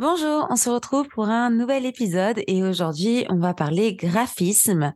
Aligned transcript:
Bonjour, 0.00 0.46
on 0.48 0.54
se 0.54 0.70
retrouve 0.70 1.08
pour 1.08 1.28
un 1.28 1.50
nouvel 1.50 1.84
épisode 1.84 2.40
et 2.46 2.62
aujourd'hui 2.62 3.26
on 3.30 3.40
va 3.40 3.52
parler 3.52 3.96
graphisme. 3.96 4.94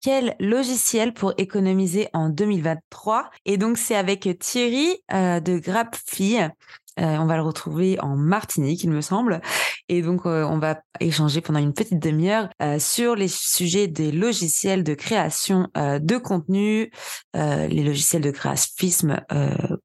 Quel 0.00 0.36
logiciel 0.38 1.12
pour 1.12 1.34
économiser 1.38 2.08
en 2.12 2.28
2023 2.28 3.30
Et 3.46 3.56
donc 3.56 3.78
c'est 3.78 3.96
avec 3.96 4.28
Thierry 4.38 5.02
euh, 5.12 5.40
de 5.40 5.58
Graphi. 5.58 6.36
Euh, 6.38 6.48
on 6.96 7.26
va 7.26 7.34
le 7.34 7.42
retrouver 7.42 7.98
en 7.98 8.16
Martinique, 8.16 8.84
il 8.84 8.90
me 8.90 9.00
semble. 9.00 9.40
Et 9.88 10.02
donc, 10.02 10.24
euh, 10.24 10.44
on 10.44 10.60
va 10.60 10.82
échanger 11.00 11.40
pendant 11.40 11.58
une 11.58 11.74
petite 11.74 11.98
demi-heure 11.98 12.48
sur 12.78 13.16
les 13.16 13.26
sujets 13.26 13.88
des 13.88 14.12
logiciels 14.12 14.84
de 14.84 14.94
création 14.94 15.66
de 15.74 16.16
contenu, 16.16 16.92
les 17.34 17.82
logiciels 17.82 18.22
de 18.22 18.30
graphisme 18.30 19.20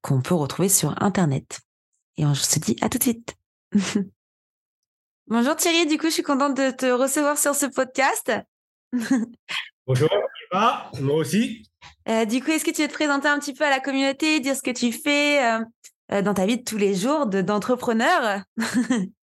qu'on 0.00 0.22
peut 0.22 0.34
retrouver 0.36 0.68
sur 0.68 0.94
Internet. 1.02 1.58
Et 2.18 2.24
on 2.24 2.34
se 2.34 2.60
dit 2.60 2.76
à 2.82 2.88
tout 2.88 2.98
de 2.98 3.02
suite. 3.02 3.34
Bonjour 5.26 5.56
Thierry, 5.56 5.86
du 5.86 5.98
coup, 5.98 6.06
je 6.06 6.12
suis 6.12 6.22
contente 6.22 6.56
de 6.56 6.70
te 6.70 6.86
recevoir 6.86 7.38
sur 7.38 7.54
ce 7.54 7.66
podcast. 7.66 8.32
Bonjour, 9.86 10.08
moi 10.52 11.16
aussi. 11.16 11.68
du 12.28 12.42
coup, 12.42 12.50
est-ce 12.50 12.64
que 12.64 12.70
tu 12.70 12.82
veux 12.82 12.88
te 12.88 12.92
présenter 12.94 13.28
un 13.28 13.38
petit 13.38 13.54
peu 13.54 13.64
à 13.64 13.70
la 13.70 13.80
communauté, 13.80 14.40
dire 14.40 14.54
ce 14.54 14.62
que 14.62 14.70
tu 14.70 14.92
fais 14.92 15.40
dans 16.10 16.34
ta 16.34 16.46
vie 16.46 16.58
de 16.58 16.64
tous 16.64 16.78
les 16.78 16.94
jours 16.94 17.26
d'entrepreneur? 17.26 18.42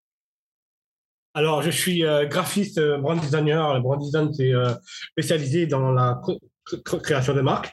Alors, 1.36 1.62
je 1.62 1.70
suis 1.70 2.04
euh, 2.04 2.26
graphiste, 2.26 2.80
euh, 2.80 2.98
brand 2.98 3.20
designer. 3.20 3.76
Le 3.76 3.82
brand 3.82 4.00
design, 4.00 4.34
c'est 4.34 4.54
euh, 4.54 4.74
spécialisé 5.12 5.68
dans 5.68 5.92
la 5.92 6.20
création 7.04 7.34
de 7.34 7.42
marques 7.42 7.72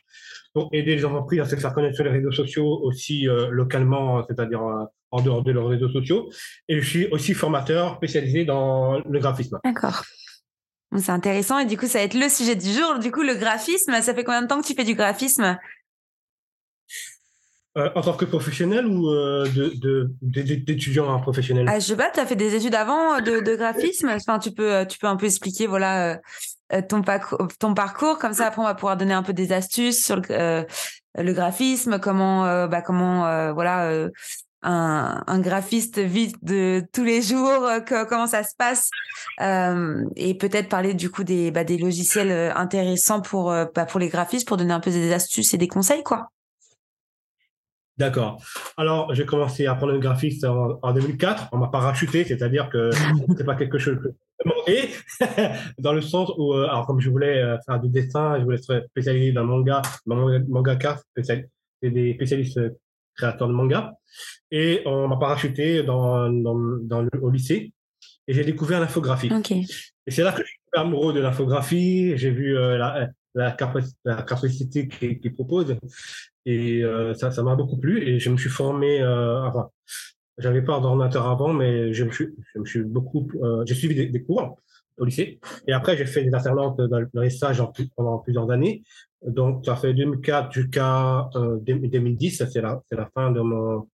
pour 0.52 0.68
aider 0.72 0.94
les 0.94 1.04
entreprises 1.04 1.40
à 1.40 1.46
se 1.46 1.56
faire 1.56 1.72
connaître 1.72 1.96
sur 1.96 2.04
les 2.04 2.10
réseaux 2.10 2.32
sociaux 2.32 2.80
aussi 2.82 3.26
localement, 3.50 4.24
c'est-à-dire 4.26 4.62
en 5.10 5.20
dehors 5.20 5.42
de 5.42 5.52
leurs 5.52 5.68
réseaux 5.68 5.90
sociaux. 5.90 6.30
Et 6.68 6.80
je 6.80 6.88
suis 6.88 7.06
aussi 7.08 7.34
formateur 7.34 7.96
spécialisé 7.96 8.44
dans 8.44 8.98
le 8.98 9.18
graphisme. 9.18 9.58
D'accord. 9.64 10.02
C'est 10.98 11.12
intéressant 11.12 11.58
et 11.58 11.66
du 11.66 11.76
coup, 11.76 11.86
ça 11.86 11.98
va 11.98 12.04
être 12.04 12.14
le 12.14 12.28
sujet 12.28 12.56
du 12.56 12.70
jour. 12.72 12.98
Du 13.00 13.10
coup, 13.10 13.22
le 13.22 13.34
graphisme, 13.34 13.92
ça 14.00 14.14
fait 14.14 14.24
combien 14.24 14.42
de 14.42 14.46
temps 14.46 14.60
que 14.60 14.66
tu 14.66 14.74
fais 14.74 14.84
du 14.84 14.94
graphisme? 14.94 15.58
Euh, 17.76 17.90
en 17.94 18.00
tant 18.00 18.14
que 18.14 18.24
professionnel 18.24 18.86
ou 18.86 19.10
euh, 19.10 19.46
d'étudiant 20.22 21.14
de, 21.14 21.22
professionnel 21.22 21.66
ah, 21.68 21.78
Je 21.78 21.84
sais 21.84 21.96
pas, 21.96 22.10
tu 22.10 22.20
as 22.20 22.24
fait 22.24 22.36
des 22.36 22.54
études 22.54 22.74
avant 22.74 23.16
euh, 23.16 23.20
de, 23.20 23.54
graphisme? 23.54 24.08
Enfin, 24.08 24.38
tu 24.38 24.52
peux, 24.52 24.86
tu 24.88 24.98
peux 24.98 25.06
un 25.06 25.16
peu 25.16 25.26
expliquer 25.26 25.66
voilà, 25.66 26.18
ton, 26.88 27.02
ton 27.58 27.74
parcours. 27.74 28.18
Comme 28.18 28.32
ça, 28.32 28.46
après, 28.46 28.62
on 28.62 28.64
va 28.64 28.74
pouvoir 28.74 28.96
donner 28.96 29.12
un 29.12 29.22
peu 29.22 29.34
des 29.34 29.52
astuces 29.52 30.02
sur 30.02 30.16
le, 30.16 30.64
le 31.18 31.32
graphisme, 31.34 31.98
comment, 31.98 32.66
bah, 32.66 32.80
comment 32.80 33.52
voilà, 33.52 34.08
un, 34.62 35.22
un, 35.26 35.40
graphiste 35.40 35.98
vit 35.98 36.32
de 36.42 36.82
tous 36.92 37.04
les 37.04 37.22
jours, 37.22 37.68
comment 38.08 38.26
ça 38.26 38.42
se 38.42 38.54
passe? 38.56 38.90
et 39.40 40.34
peut-être 40.34 40.68
parler 40.68 40.94
du 40.94 41.10
coup 41.10 41.24
des, 41.24 41.50
bah, 41.50 41.64
des 41.64 41.78
logiciels 41.78 42.52
intéressants 42.56 43.20
pour, 43.20 43.54
bah, 43.74 43.86
pour 43.86 44.00
les 44.00 44.08
graphistes, 44.08 44.48
pour 44.48 44.56
donner 44.56 44.72
un 44.72 44.80
peu 44.80 44.90
des 44.90 45.12
astuces 45.12 45.54
et 45.54 45.58
des 45.58 45.68
conseils. 45.68 46.02
quoi. 46.02 46.30
D'accord. 47.98 48.42
Alors, 48.76 49.14
j'ai 49.14 49.24
commencé 49.24 49.66
à 49.66 49.72
apprendre 49.72 49.92
le 49.92 49.98
graphisme 49.98 50.48
en, 50.82 50.92
2004. 50.92 51.48
On 51.52 51.58
m'a 51.58 51.68
parachuté, 51.68 52.24
c'est-à-dire 52.24 52.68
que 52.68 52.90
c'est 53.36 53.44
pas 53.44 53.54
quelque 53.54 53.78
chose 53.78 53.98
que 54.02 54.08
et 54.66 54.90
dans 55.78 55.92
le 55.92 56.02
sens 56.02 56.30
où, 56.36 56.52
euh, 56.52 56.64
alors 56.64 56.86
comme 56.86 57.00
je 57.00 57.08
voulais 57.08 57.38
euh, 57.38 57.56
faire 57.64 57.80
du 57.80 57.88
dessin, 57.88 58.38
je 58.38 58.44
voulais 58.44 58.58
être 58.58 58.84
spécialisé 58.90 59.32
dans 59.32 59.42
le 59.42 59.48
manga, 59.48 59.82
dans 60.04 60.26
le 60.26 60.44
mangaka, 60.46 61.00
c'est 61.16 61.48
des 61.82 62.14
spécialistes 62.14 62.60
euh, 63.22 63.28
créateurs 63.28 63.48
de 63.48 63.52
manga, 63.52 63.94
et 64.50 64.82
on 64.86 65.08
m'a 65.08 65.16
parachuté 65.16 65.82
dans, 65.82 66.30
dans, 66.30 66.56
dans 66.82 67.02
le, 67.02 67.10
au 67.20 67.30
lycée, 67.30 67.72
et 68.28 68.34
j'ai 68.34 68.44
découvert 68.44 68.80
l'infographie. 68.80 69.30
Et 70.06 70.10
c'est 70.10 70.22
là 70.22 70.32
que 70.32 70.42
je 70.42 70.48
suis 70.48 70.58
amoureux 70.74 71.12
de 71.12 71.20
l'infographie. 71.20 72.16
J'ai 72.16 72.30
vu 72.30 72.54
la, 72.54 73.08
la, 73.34 73.52
capacité, 73.52 73.96
la 74.04 74.22
capacité 74.22 74.88
qu'il 74.88 75.34
propose. 75.34 75.76
Et 76.46 76.84
euh, 76.84 77.12
ça, 77.14 77.32
ça 77.32 77.42
m'a 77.42 77.56
beaucoup 77.56 77.76
plu 77.76 78.08
et 78.08 78.20
je 78.20 78.30
me 78.30 78.36
suis 78.36 78.48
formé. 78.48 79.02
Euh, 79.02 79.44
enfin, 79.46 79.68
j'avais 80.38 80.62
pas 80.62 80.78
d'ordinateur 80.80 81.26
avant, 81.26 81.52
mais 81.52 81.92
je 81.92 82.04
me 82.04 82.12
suis, 82.12 82.28
je 82.54 82.60
me 82.60 82.64
suis 82.64 82.82
beaucoup, 82.82 83.28
euh, 83.42 83.64
j'ai 83.66 83.74
suivi 83.74 84.10
des, 84.10 84.22
cours 84.22 84.56
au 84.96 85.04
lycée. 85.04 85.40
Et 85.66 85.72
après, 85.72 85.96
j'ai 85.96 86.06
fait 86.06 86.22
des 86.22 86.32
alternances 86.32 86.76
dans, 86.76 87.04
les 87.14 87.30
stages 87.30 87.62
pendant 87.96 88.18
plusieurs 88.18 88.50
années. 88.50 88.84
Donc, 89.24 89.64
ça 89.64 89.76
fait 89.76 89.94
2004 89.94 90.52
jusqu'à 90.52 91.28
2010. 91.34 92.44
C'est 92.50 92.60
la, 92.60 92.80
c'est 92.88 92.96
la 92.96 93.08
fin 93.14 93.30
de 93.30 93.40
mon 93.40 93.88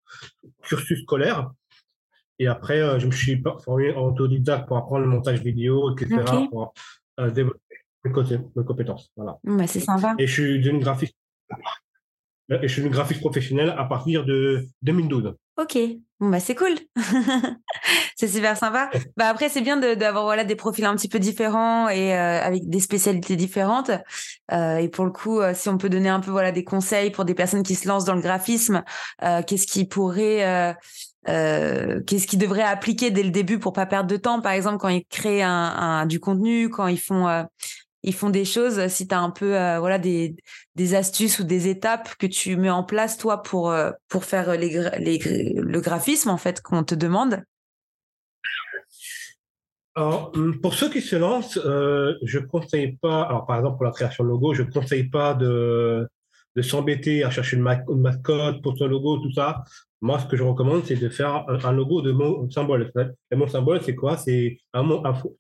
cursus 0.63 1.03
scolaire. 1.03 1.51
Et 2.39 2.47
après, 2.47 2.99
je 2.99 3.07
me 3.07 3.13
suis 3.13 3.43
formé 3.65 3.95
en 3.95 4.09
autodidacte 4.09 4.67
pour 4.67 4.77
apprendre 4.77 5.05
le 5.05 5.11
montage 5.11 5.41
vidéo, 5.41 5.95
etc., 5.95 6.25
pour 6.51 6.75
développer 7.19 7.61
mes, 8.05 8.65
compétences. 8.65 9.13
Voilà. 9.17 9.39
Bah, 9.45 9.67
c'est 9.67 9.81
sympa. 9.81 10.15
Et 10.19 10.27
je 10.27 10.33
suis 10.33 10.61
d'une 10.61 10.81
graphiste 10.81 11.17
et 12.63 12.69
je 12.69 12.73
suis 12.73 12.83
une 12.83 12.91
graphiste 12.91 13.21
professionnelle 13.21 13.75
à 13.77 13.85
partir 13.85 14.25
de 14.25 14.67
2012. 14.83 15.35
Ok, 15.59 15.79
bah 16.19 16.41
c'est 16.41 16.55
cool, 16.55 16.75
c'est 18.17 18.29
super 18.29 18.57
sympa. 18.57 18.91
Bah 19.19 19.29
après 19.29 19.51
c'est 19.51 19.61
bien 19.61 19.77
d'avoir 19.77 20.25
voilà 20.25 20.45
des 20.45 20.57
profils 20.57 20.85
un 20.87 20.97
petit 20.97 21.11
peu 21.11 21.19
différents 21.19 21.91
et 21.91 22.15
euh, 22.15 22.41
avec 22.43 22.71
des 22.71 22.81
spécialités 22.81 23.37
différentes. 23.37 23.91
Euh, 24.51 24.77
et 24.77 24.89
pour 24.89 25.05
le 25.05 25.11
coup, 25.11 25.41
euh, 25.41 25.53
si 25.55 25.69
on 25.69 25.77
peut 25.77 25.91
donner 25.91 26.09
un 26.09 26.21
peu 26.21 26.31
voilà 26.31 26.53
des 26.53 26.65
conseils 26.65 27.11
pour 27.11 27.27
des 27.27 27.35
personnes 27.35 27.63
qui 27.63 27.75
se 27.75 27.87
lancent 27.87 28.07
dans 28.07 28.15
le 28.15 28.23
graphisme, 28.23 28.83
qu'est-ce 29.21 29.67
qui 29.67 29.85
pourrait 29.85 30.75
qu'est-ce 31.27 32.27
qu'ils 32.27 32.39
devraient 32.39 32.63
appliquer 32.63 33.11
dès 33.11 33.23
le 33.23 33.31
début 33.31 33.59
pour 33.59 33.75
pas 33.75 33.85
perdre 33.85 34.09
de 34.09 34.17
temps, 34.17 34.41
par 34.41 34.53
exemple 34.53 34.79
quand 34.79 34.89
ils 34.89 35.05
créent 35.05 35.43
un, 35.43 36.07
du 36.07 36.19
contenu, 36.19 36.71
quand 36.71 36.87
ils 36.87 37.01
font 37.01 37.45
ils 38.03 38.15
font 38.15 38.31
des 38.31 38.45
choses. 38.45 38.87
Si 38.89 39.07
tu 39.07 39.15
as 39.15 39.21
un 39.21 39.31
peu 39.31 39.59
euh, 39.59 39.79
voilà 39.79 39.99
des, 39.99 40.37
des 40.75 40.95
astuces 40.95 41.39
ou 41.39 41.45
des 41.45 41.69
étapes 41.69 42.15
que 42.17 42.27
tu 42.27 42.57
mets 42.57 42.71
en 42.71 42.85
place 42.85 43.17
toi 43.17 43.43
pour 43.43 43.71
euh, 43.71 43.91
pour 44.09 44.25
faire 44.25 44.57
les, 44.57 44.91
les, 44.99 45.53
le 45.57 45.81
graphisme 45.81 46.31
en 46.31 46.39
fait 46.39 46.61
qu'on 46.61 46.85
te 46.85 46.95
demande? 46.95 47.43
Alors, 49.95 50.33
hum, 50.35 50.59
pour 50.61 50.73
ceux 50.73 50.89
qui 50.89 51.03
se 51.03 51.17
lancent, 51.17 51.59
euh, 51.59 52.15
je 52.23 52.39
conseille 52.39 52.97
pas. 52.97 53.23
Alors, 53.23 53.47
par 53.47 53.57
exemple, 53.57 53.77
pour 53.77 53.85
la 53.85 53.91
création 53.91 54.25
de 54.25 54.29
logo, 54.31 54.55
je 54.55 54.63
conseille 54.63 55.05
pas 55.05 55.35
de 55.35 56.09
de 56.57 56.63
s'embêter 56.63 57.25
à 57.25 57.31
chercher 57.31 57.57
une, 57.57 57.63
mascotte 57.63 58.63
pour 58.63 58.77
son 58.77 58.87
logo, 58.87 59.19
tout 59.19 59.33
ça. 59.33 59.65
Moi, 60.01 60.19
ce 60.19 60.27
que 60.27 60.37
je 60.37 60.43
recommande, 60.43 60.83
c'est 60.85 60.97
de 60.97 61.09
faire 61.09 61.47
un, 61.49 61.73
logo 61.73 62.03
de 62.03 62.13
mon 62.13 62.51
symbole. 62.51 62.93
Et 63.31 63.37
mon 63.37 63.47
symbole, 63.47 63.81
c'est 63.83 63.95
quoi? 63.95 64.17
C'est 64.17 64.59
un, 64.75 64.85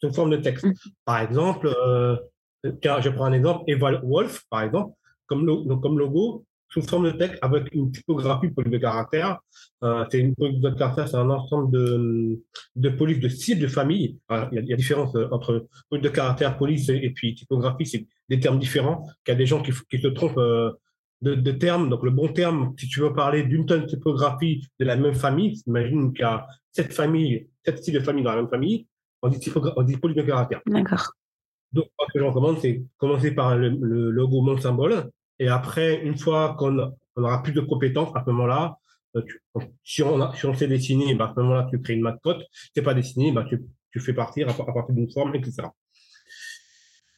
une 0.03 0.13
forme 0.15 0.31
de 0.31 0.37
texte. 0.37 0.65
Mmh. 0.65 0.73
Par 1.05 1.21
exemple, 1.21 1.67
euh, 1.67 2.17
je 2.65 3.09
prends 3.11 3.25
un 3.25 3.33
exemple, 3.33 3.65
Eval 3.67 4.01
Wolf, 4.05 4.45
par 4.51 4.63
exemple, 4.63 4.95
comme, 5.27 5.47
logo, 5.47 6.45
sous 6.69 6.83
forme 6.83 7.05
de 7.05 7.17
texte 7.17 7.39
avec 7.43 7.73
une 7.75 7.93
typographie 7.93 8.49
police 8.49 8.73
de 8.73 8.79
caractère. 8.79 9.41
Euh, 9.83 10.05
c'est 10.11 10.21
une 10.21 10.35
police 10.35 10.61
de 10.61 10.71
caractère, 10.71 11.09
c'est 11.09 11.17
un 11.17 11.29
ensemble 11.29 11.71
de, 11.71 12.41
de 12.77 12.89
polices 12.89 13.21
de 13.21 13.29
style 13.29 13.59
de 13.59 13.67
famille. 13.67 14.19
il, 14.31 14.37
y 14.53 14.59
a, 14.59 14.63
il 14.63 14.77
différence 14.77 15.15
euh, 15.17 15.29
entre 15.31 15.67
police 15.91 16.03
de 16.03 16.09
caractère, 16.09 16.57
police 16.57 16.89
et, 16.89 17.11
puis 17.11 17.35
typographie, 17.35 17.87
c'est 17.87 18.07
des 18.29 18.41
termes 18.41 18.59
différents. 18.59 19.07
Qu'il 19.25 19.33
y 19.33 19.37
a 19.37 19.39
des 19.39 19.47
gens 19.47 19.63
qui, 19.63 19.73
qui 19.91 20.01
se 20.01 20.09
trompent 20.09 20.39
euh, 20.39 20.71
de, 21.21 21.35
de, 21.35 21.53
termes. 21.53 21.91
Donc 21.91 22.05
le 22.05 22.11
bon 22.11 22.29
terme, 22.29 22.75
si 22.79 22.89
tu 22.89 23.01
veux 23.01 23.13
parler 23.13 23.43
d'une 23.43 23.67
tonne 23.67 23.87
typographie 23.87 24.67
de 24.81 24.85
la 24.87 24.97
même 24.97 25.15
famille, 25.15 25.61
imagine 25.67 26.13
qu'il 26.13 26.23
y 26.23 26.25
a 26.25 26.47
sept 26.73 26.93
familles, 26.93 27.49
sept 27.65 27.79
styles 27.79 27.95
de 27.95 28.01
famille 28.01 28.25
dans 28.25 28.31
la 28.31 28.37
même 28.37 28.51
famille, 28.51 28.87
on 29.23 29.29
dit, 29.29 29.53
on 29.55 29.83
de 29.83 30.23
caractère. 30.23 30.61
D'accord. 30.67 31.13
Donc, 31.73 31.87
ce 32.01 32.13
que 32.13 32.19
je 32.19 32.25
recommande, 32.25 32.59
c'est 32.59 32.83
commencer 32.99 33.33
par 33.33 33.57
le, 33.57 33.71
logo 34.11 34.43
mon 34.43 34.59
symbole. 34.59 35.11
Et 35.39 35.49
après, 35.49 36.03
une 36.03 36.19
fois 36.19 36.55
qu'on 36.59 36.93
aura 37.17 37.43
plus 37.43 37.53
de 37.53 37.61
compétences, 37.61 38.15
à 38.15 38.23
ce 38.25 38.31
moment-là, 38.31 38.77
euh, 39.17 39.23
si, 39.85 40.03
on 40.03 40.33
si 40.35 40.47
on 40.47 40.55
sait 40.55 40.69
dessiner, 40.69 41.15
bah, 41.15 41.27
à 41.27 41.35
ce 41.35 41.41
moment-là, 41.41 41.67
tu 41.71 41.81
crées 41.81 41.95
une 41.95 42.03
mascotte. 42.03 42.43
Si 42.53 42.71
c'est 42.75 42.83
pas 42.83 42.95
dessiné, 42.95 43.33
bah, 43.33 43.45
tu, 43.49 43.63
tu 43.91 44.01
fais 44.01 44.13
partir 44.13 44.49
à, 44.49 44.55
partir 44.55 44.95
d'une 44.95 45.11
forme, 45.11 45.35
etc. 45.35 45.69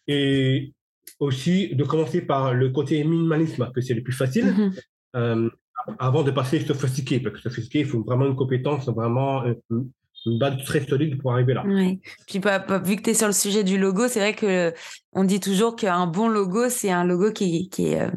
Et 0.06 0.72
aussi 1.18 1.74
de 1.74 1.84
commencer 1.84 2.22
par 2.22 2.54
le 2.54 2.70
côté 2.70 3.02
minimalisme, 3.04 3.70
que 3.74 3.80
c'est 3.80 3.94
le 3.94 4.02
plus 4.02 4.12
facile. 4.12 4.46
Mm-hmm. 4.46 4.80
euh, 5.16 5.50
avant 5.98 6.22
de 6.22 6.30
passer 6.30 6.60
sophistiqué, 6.60 7.20
parce 7.20 7.36
que 7.36 7.42
sophistiqué, 7.42 7.80
il 7.80 7.86
faut 7.86 8.02
vraiment 8.02 8.26
une 8.26 8.36
compétence, 8.36 8.88
vraiment 8.88 9.44
une 9.44 9.90
base 10.26 10.56
très 10.64 10.84
solide 10.86 11.20
pour 11.20 11.32
arriver 11.32 11.54
là. 11.54 11.64
Oui. 11.66 12.00
Puis 12.26 12.40
vu 12.84 12.96
que 12.96 13.02
tu 13.02 13.10
es 13.10 13.14
sur 13.14 13.26
le 13.26 13.32
sujet 13.32 13.64
du 13.64 13.78
logo, 13.78 14.08
c'est 14.08 14.20
vrai 14.20 14.34
que 14.34 14.72
on 15.12 15.24
dit 15.24 15.40
toujours 15.40 15.76
qu'un 15.76 16.06
bon 16.06 16.28
logo, 16.28 16.68
c'est 16.68 16.90
un 16.90 17.04
logo 17.04 17.30
qui, 17.32 17.68
qui 17.68 17.88
est 17.88 18.08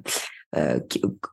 euh, 0.55 0.79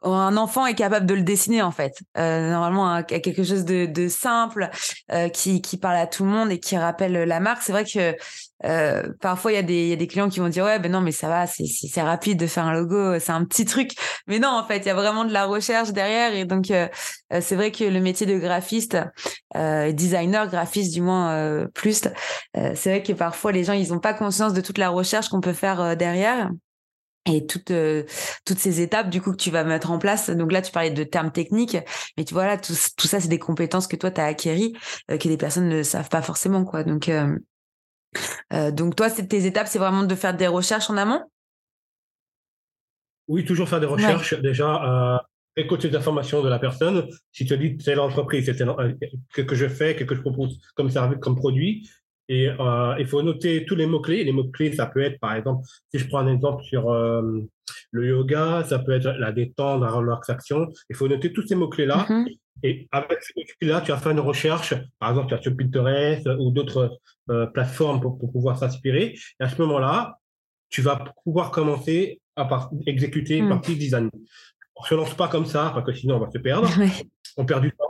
un 0.03 0.37
enfant 0.37 0.67
est 0.67 0.75
capable 0.75 1.07
de 1.07 1.15
le 1.15 1.23
dessiner 1.23 1.63
en 1.63 1.71
fait. 1.71 1.95
Euh, 2.19 2.51
normalement, 2.51 3.03
quelque 3.05 3.45
chose 3.45 3.65
de, 3.65 3.87
de 3.87 4.09
simple 4.09 4.71
euh, 5.13 5.29
qui, 5.29 5.63
qui 5.63 5.77
parle 5.77 5.97
à 5.97 6.07
tout 6.07 6.25
le 6.25 6.31
monde 6.31 6.51
et 6.51 6.59
qui 6.59 6.77
rappelle 6.77 7.13
la 7.13 7.41
marque. 7.41 7.63
C'est 7.63 7.73
vrai 7.73 7.85
que 7.85 8.17
euh, 8.65 9.13
parfois 9.21 9.53
il 9.53 9.55
y, 9.55 9.59
a 9.59 9.63
des, 9.63 9.89
y 9.89 9.93
a 9.93 9.97
des 9.97 10.07
clients 10.07 10.29
qui 10.29 10.41
vont 10.41 10.49
dire 10.49 10.65
ouais 10.65 10.79
ben 10.79 10.91
non 10.91 11.01
mais 11.01 11.13
ça 11.13 11.29
va 11.29 11.47
c'est 11.47 12.01
rapide 12.01 12.39
de 12.39 12.47
faire 12.47 12.65
un 12.65 12.73
logo 12.73 13.19
c'est 13.19 13.33
un 13.33 13.45
petit 13.45 13.67
truc 13.67 13.91
mais 14.27 14.39
non 14.39 14.49
en 14.49 14.65
fait 14.65 14.79
il 14.79 14.87
y 14.87 14.91
a 14.91 14.95
vraiment 14.95 15.27
de 15.27 15.33
la 15.33 15.45
recherche 15.45 15.93
derrière 15.93 16.35
et 16.35 16.47
donc 16.47 16.71
euh, 16.71 16.89
c'est 17.41 17.57
vrai 17.57 17.73
que 17.73 17.85
le 17.85 18.01
métier 18.01 18.27
de 18.27 18.39
graphiste 18.39 18.97
designer 19.93 20.49
graphiste 20.49 20.95
du 20.95 21.03
moins 21.03 21.67
plus 21.75 22.05
c'est 22.55 22.89
vrai 22.89 23.03
que 23.03 23.13
parfois 23.13 23.53
les 23.53 23.65
gens 23.65 23.75
ils 23.75 23.93
ont 23.93 23.99
pas 23.99 24.15
conscience 24.15 24.55
de 24.55 24.63
toute 24.63 24.79
la 24.79 24.89
recherche 24.89 25.29
qu'on 25.29 25.41
peut 25.41 25.53
faire 25.53 25.97
derrière 25.97 26.49
et 27.27 27.47
toutes 27.47 27.71
euh, 27.71 28.05
toutes 28.45 28.59
ces 28.59 28.81
étapes 28.81 29.09
du 29.09 29.21
coup 29.21 29.33
que 29.33 29.37
tu 29.37 29.51
vas 29.51 29.65
mettre 29.65 29.91
en 29.91 29.99
place. 29.99 30.31
Donc 30.31 30.53
là 30.53 30.63
tu 30.63 30.73
parlais 30.73 30.91
de 30.91 31.05
termes 31.05 31.33
techniques 31.33 31.79
mais 32.17 32.25
tu 32.25 32.35
vois 32.35 32.47
là 32.47 32.59
tout, 32.59 32.75
tout 32.97 33.07
ça 33.07 33.21
c'est 33.21 33.29
des 33.29 33.39
compétences 33.39 33.87
que 33.87 33.97
toi 33.97 34.11
tu 34.11 34.21
as 34.21 34.27
acquéries 34.27 34.75
euh, 35.11 35.19
que 35.19 35.29
les 35.29 35.37
personnes 35.37 35.69
ne 35.69 35.83
savent 35.83 36.09
pas 36.09 36.23
forcément 36.23 36.65
quoi. 36.65 36.85
Donc 36.85 37.09
euh, 37.09 37.37
donc 38.73 38.95
toi 38.95 39.11
tes 39.11 39.47
étapes 39.47 39.67
c'est 39.67 39.79
vraiment 39.79 40.05
de 40.05 40.15
faire 40.15 40.37
des 40.37 40.47
recherches 40.47 40.91
en 40.91 40.97
amont? 40.97 41.23
Oui 43.27 43.45
toujours 43.45 43.69
faire 43.69 43.81
des 43.81 43.87
recherches 43.87 44.35
déjà 44.41 45.21
écouter 45.57 45.89
les 45.89 45.97
informations 45.97 46.43
de 46.43 46.49
la 46.49 46.59
personne. 46.59 47.09
Si 47.33 47.47
tu 47.47 47.57
dis 47.57 47.77
c'est 47.81 47.95
l'entreprise 47.95 48.45
c'est 48.45 48.57
ce 48.57 49.41
que 49.41 49.55
je 49.55 49.67
fais 49.67 49.97
que 49.97 50.15
je 50.15 50.21
propose 50.21 50.61
comme 50.75 50.91
service 50.91 51.19
comme 51.21 51.37
produit 51.37 51.89
et 52.29 52.49
euh, 52.49 52.95
il 52.99 53.07
faut 53.07 53.23
noter 53.23 53.65
tous 53.67 53.75
les 53.75 53.87
mots-clés. 53.87 54.25
Les 54.25 54.33
mots-clés, 54.33 54.73
ça 54.73 54.87
peut 54.87 55.03
être, 55.03 55.19
par 55.21 55.35
exemple, 55.35 55.67
si 55.93 55.99
je 55.99 56.09
prends 56.09 56.21
un 56.21 56.33
exemple 56.33 56.63
sur 56.65 56.91
euh, 56.91 57.41
le 57.91 58.09
yoga, 58.09 58.65
ça 58.65 58.79
peut 58.79 58.93
être 58.93 59.09
la 59.19 59.33
détente, 59.33 59.83
la 59.83 59.91
relaxation. 59.91 60.73
Il 60.89 60.97
faut 60.97 61.09
noter 61.09 61.33
tous 61.33 61.47
ces 61.47 61.55
mots-clés-là. 61.55 62.07
Mm-hmm. 62.09 62.37
Et 62.63 62.89
avec 62.93 63.23
ces 63.23 63.35
mots-clés-là, 63.37 63.83
tu 63.83 63.91
vas 63.91 63.99
faire 63.99 64.13
une 64.13 64.21
recherche. 64.21 64.75
Par 64.99 65.11
exemple, 65.11 65.29
tu 65.29 65.35
as 65.35 65.43
sur 65.43 65.57
Pinterest 65.57 66.27
ou 66.39 66.51
d'autres 66.51 66.99
euh, 67.31 67.47
plateformes 67.47 68.01
pour, 68.01 68.19
pour 68.19 68.33
pouvoir 68.33 68.59
s'inspirer. 68.59 69.15
Et 69.41 69.45
à 69.45 69.49
ce 69.49 69.61
moment-là, 69.61 70.19
tu 70.71 70.81
vas 70.81 71.05
pouvoir 71.25 71.51
commencer 71.51 72.21
à 72.37 72.71
exécuter 72.87 73.37
une 73.37 73.47
mm. 73.47 73.51
partie 73.51 73.77
design. 73.77 74.11
On 74.77 74.83
ne 74.83 74.89
se 74.89 74.95
lance 74.95 75.15
pas 75.15 75.29
comme 75.29 75.47
ça, 75.47 75.71
parce 75.75 75.87
que 75.87 75.93
sinon, 75.93 76.17
on 76.17 76.21
va 76.21 76.31
se 76.31 76.39
perdre. 76.39 76.69
On 77.37 77.45
perd 77.45 77.63
du 77.63 77.73
temps. 77.73 77.89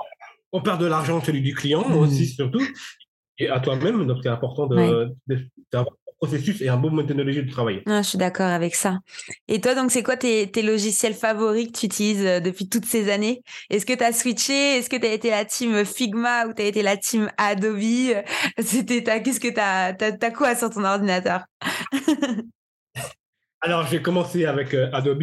On 0.52 0.62
perd 0.62 0.80
de 0.80 0.86
l'argent, 0.86 1.20
celui 1.20 1.42
du 1.42 1.54
client 1.54 1.86
mm. 1.86 1.96
aussi, 1.96 2.26
surtout 2.26 2.62
et 3.38 3.48
à 3.48 3.60
toi-même. 3.60 4.06
Donc, 4.06 4.18
c'est 4.22 4.28
important 4.28 4.66
de, 4.66 5.14
d'avoir 5.72 5.94
un 5.94 6.12
processus 6.18 6.60
et 6.60 6.68
un 6.68 6.76
bon 6.76 6.90
méthodologie 6.90 7.42
de 7.42 7.50
travail. 7.50 7.82
Ah, 7.86 8.02
je 8.02 8.08
suis 8.08 8.18
d'accord 8.18 8.46
avec 8.46 8.74
ça. 8.74 8.98
Et 9.48 9.60
toi, 9.60 9.74
donc, 9.74 9.90
c'est 9.90 10.02
quoi 10.02 10.16
tes, 10.16 10.50
tes, 10.50 10.62
logiciels 10.62 11.14
favoris 11.14 11.68
que 11.68 11.78
tu 11.78 11.86
utilises 11.86 12.24
euh, 12.24 12.40
depuis 12.40 12.68
toutes 12.68 12.86
ces 12.86 13.10
années? 13.10 13.42
Est-ce 13.70 13.86
que 13.86 13.92
tu 13.92 14.04
as 14.04 14.12
switché? 14.12 14.78
Est-ce 14.78 14.88
que 14.88 14.96
tu 14.96 15.06
as 15.06 15.12
été 15.12 15.30
la 15.30 15.44
team 15.44 15.84
Figma 15.84 16.46
ou 16.46 16.54
tu 16.54 16.62
as 16.62 16.66
été 16.66 16.82
la 16.82 16.96
team 16.96 17.30
Adobe? 17.36 17.80
C'était 18.58 19.02
Qu'est-ce 19.02 19.40
que 19.40 19.52
tu 19.52 19.60
as, 19.60 19.96
as, 19.98 20.30
quoi 20.30 20.54
sur 20.54 20.70
ton 20.70 20.84
ordinateur? 20.84 21.44
Alors, 23.60 23.86
j'ai 23.86 24.02
commencé 24.02 24.44
avec 24.44 24.74
euh, 24.74 24.90
Adobe. 24.92 25.22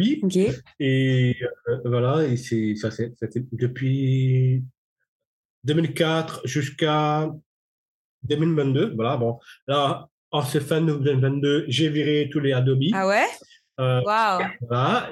Et 0.80 1.36
euh, 1.68 1.76
voilà, 1.84 2.26
et 2.26 2.36
c'est, 2.36 2.74
ça, 2.74 2.90
c'est, 2.90 3.14
depuis 3.52 4.64
2004 5.64 6.40
jusqu'à 6.44 7.30
2022. 8.24 8.94
Voilà, 8.94 9.16
bon. 9.16 9.38
Là, 9.66 10.08
en 10.30 10.42
ce 10.42 10.58
fin 10.58 10.80
2022, 10.80 11.66
j'ai 11.68 11.88
viré 11.88 12.28
tous 12.32 12.40
les 12.40 12.52
Adobe. 12.52 12.82
Ah 12.94 13.06
ouais? 13.06 13.26
Euh, 13.80 14.00
wow. 14.00 14.46
Voilà. 14.62 15.10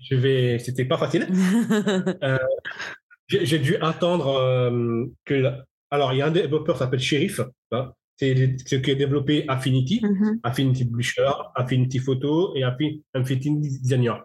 Je 0.00 0.16
vais. 0.16 0.58
C'était 0.58 0.84
pas 0.84 0.98
facile. 0.98 1.26
euh, 2.22 2.38
j'ai 3.28 3.58
dû 3.58 3.76
attendre 3.76 4.36
euh, 4.38 5.04
que. 5.24 5.44
Alors, 5.90 6.12
il 6.12 6.18
y 6.18 6.22
a 6.22 6.26
un 6.26 6.30
développeur 6.30 6.74
qui 6.74 6.78
s'appelle 6.80 7.00
Sheriff. 7.00 7.40
C'est 8.16 8.56
ce 8.66 8.76
qui 8.76 8.90
est 8.90 8.96
développé 8.96 9.44
Affinity, 9.48 10.00
mm-hmm. 10.02 10.40
Affinity 10.42 10.84
Blusher, 10.84 11.30
Affinity 11.54 12.00
Photo 12.00 12.54
et 12.56 12.64
Affinity 12.64 13.56
Designer. 13.60 14.24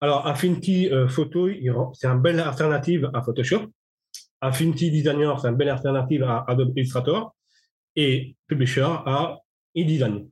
Alors, 0.00 0.26
Affinity 0.26 0.88
Photo, 1.08 1.48
c'est 1.94 2.06
une 2.06 2.20
belle 2.20 2.38
alternative 2.38 3.10
à 3.12 3.22
Photoshop. 3.22 3.66
Affinity 4.40 4.90
Designer, 4.90 5.38
c'est 5.40 5.48
une 5.48 5.56
belle 5.56 5.70
alternative 5.70 6.22
à 6.24 6.44
Adobe 6.48 6.76
Illustrator 6.76 7.34
et 7.94 8.36
Publisher 8.46 8.86
à 9.06 9.38
InDesign. 9.76 10.28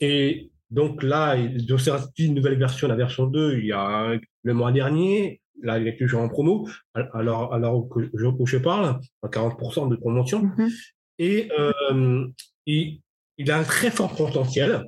Et 0.00 0.50
donc 0.70 1.02
là, 1.02 1.36
il 1.36 1.78
sorti 1.78 2.26
une 2.26 2.34
nouvelle 2.34 2.58
version, 2.58 2.88
la 2.88 2.96
version 2.96 3.26
2, 3.26 3.58
il 3.58 3.66
y 3.66 3.72
a 3.72 4.16
le 4.42 4.54
mois 4.54 4.72
dernier. 4.72 5.40
Là, 5.62 5.78
il 5.78 5.88
est 5.88 5.96
toujours 5.96 6.20
en 6.20 6.28
promo. 6.28 6.68
Alors, 6.94 7.54
alors 7.54 7.88
que 7.88 8.10
je, 8.14 8.26
où 8.26 8.46
je 8.46 8.58
parle, 8.58 9.00
40% 9.24 9.88
de 9.88 9.96
promotion. 9.96 10.44
Mm-hmm. 10.44 10.72
Et 11.18 11.48
euh, 11.58 12.26
il, 12.66 13.00
il, 13.38 13.50
a 13.50 13.58
un 13.58 13.64
très 13.64 13.90
fort 13.90 14.14
potentiel. 14.14 14.86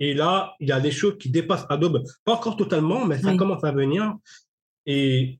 Et 0.00 0.14
là, 0.14 0.54
il 0.60 0.68
y 0.68 0.72
a 0.72 0.80
des 0.80 0.90
choses 0.90 1.18
qui 1.18 1.28
dépassent 1.30 1.66
Adobe. 1.68 2.02
Pas 2.24 2.34
encore 2.34 2.56
totalement, 2.56 3.04
mais 3.04 3.18
ça 3.18 3.36
commence 3.36 3.64
à 3.64 3.72
venir. 3.72 4.14
Et 4.86 5.38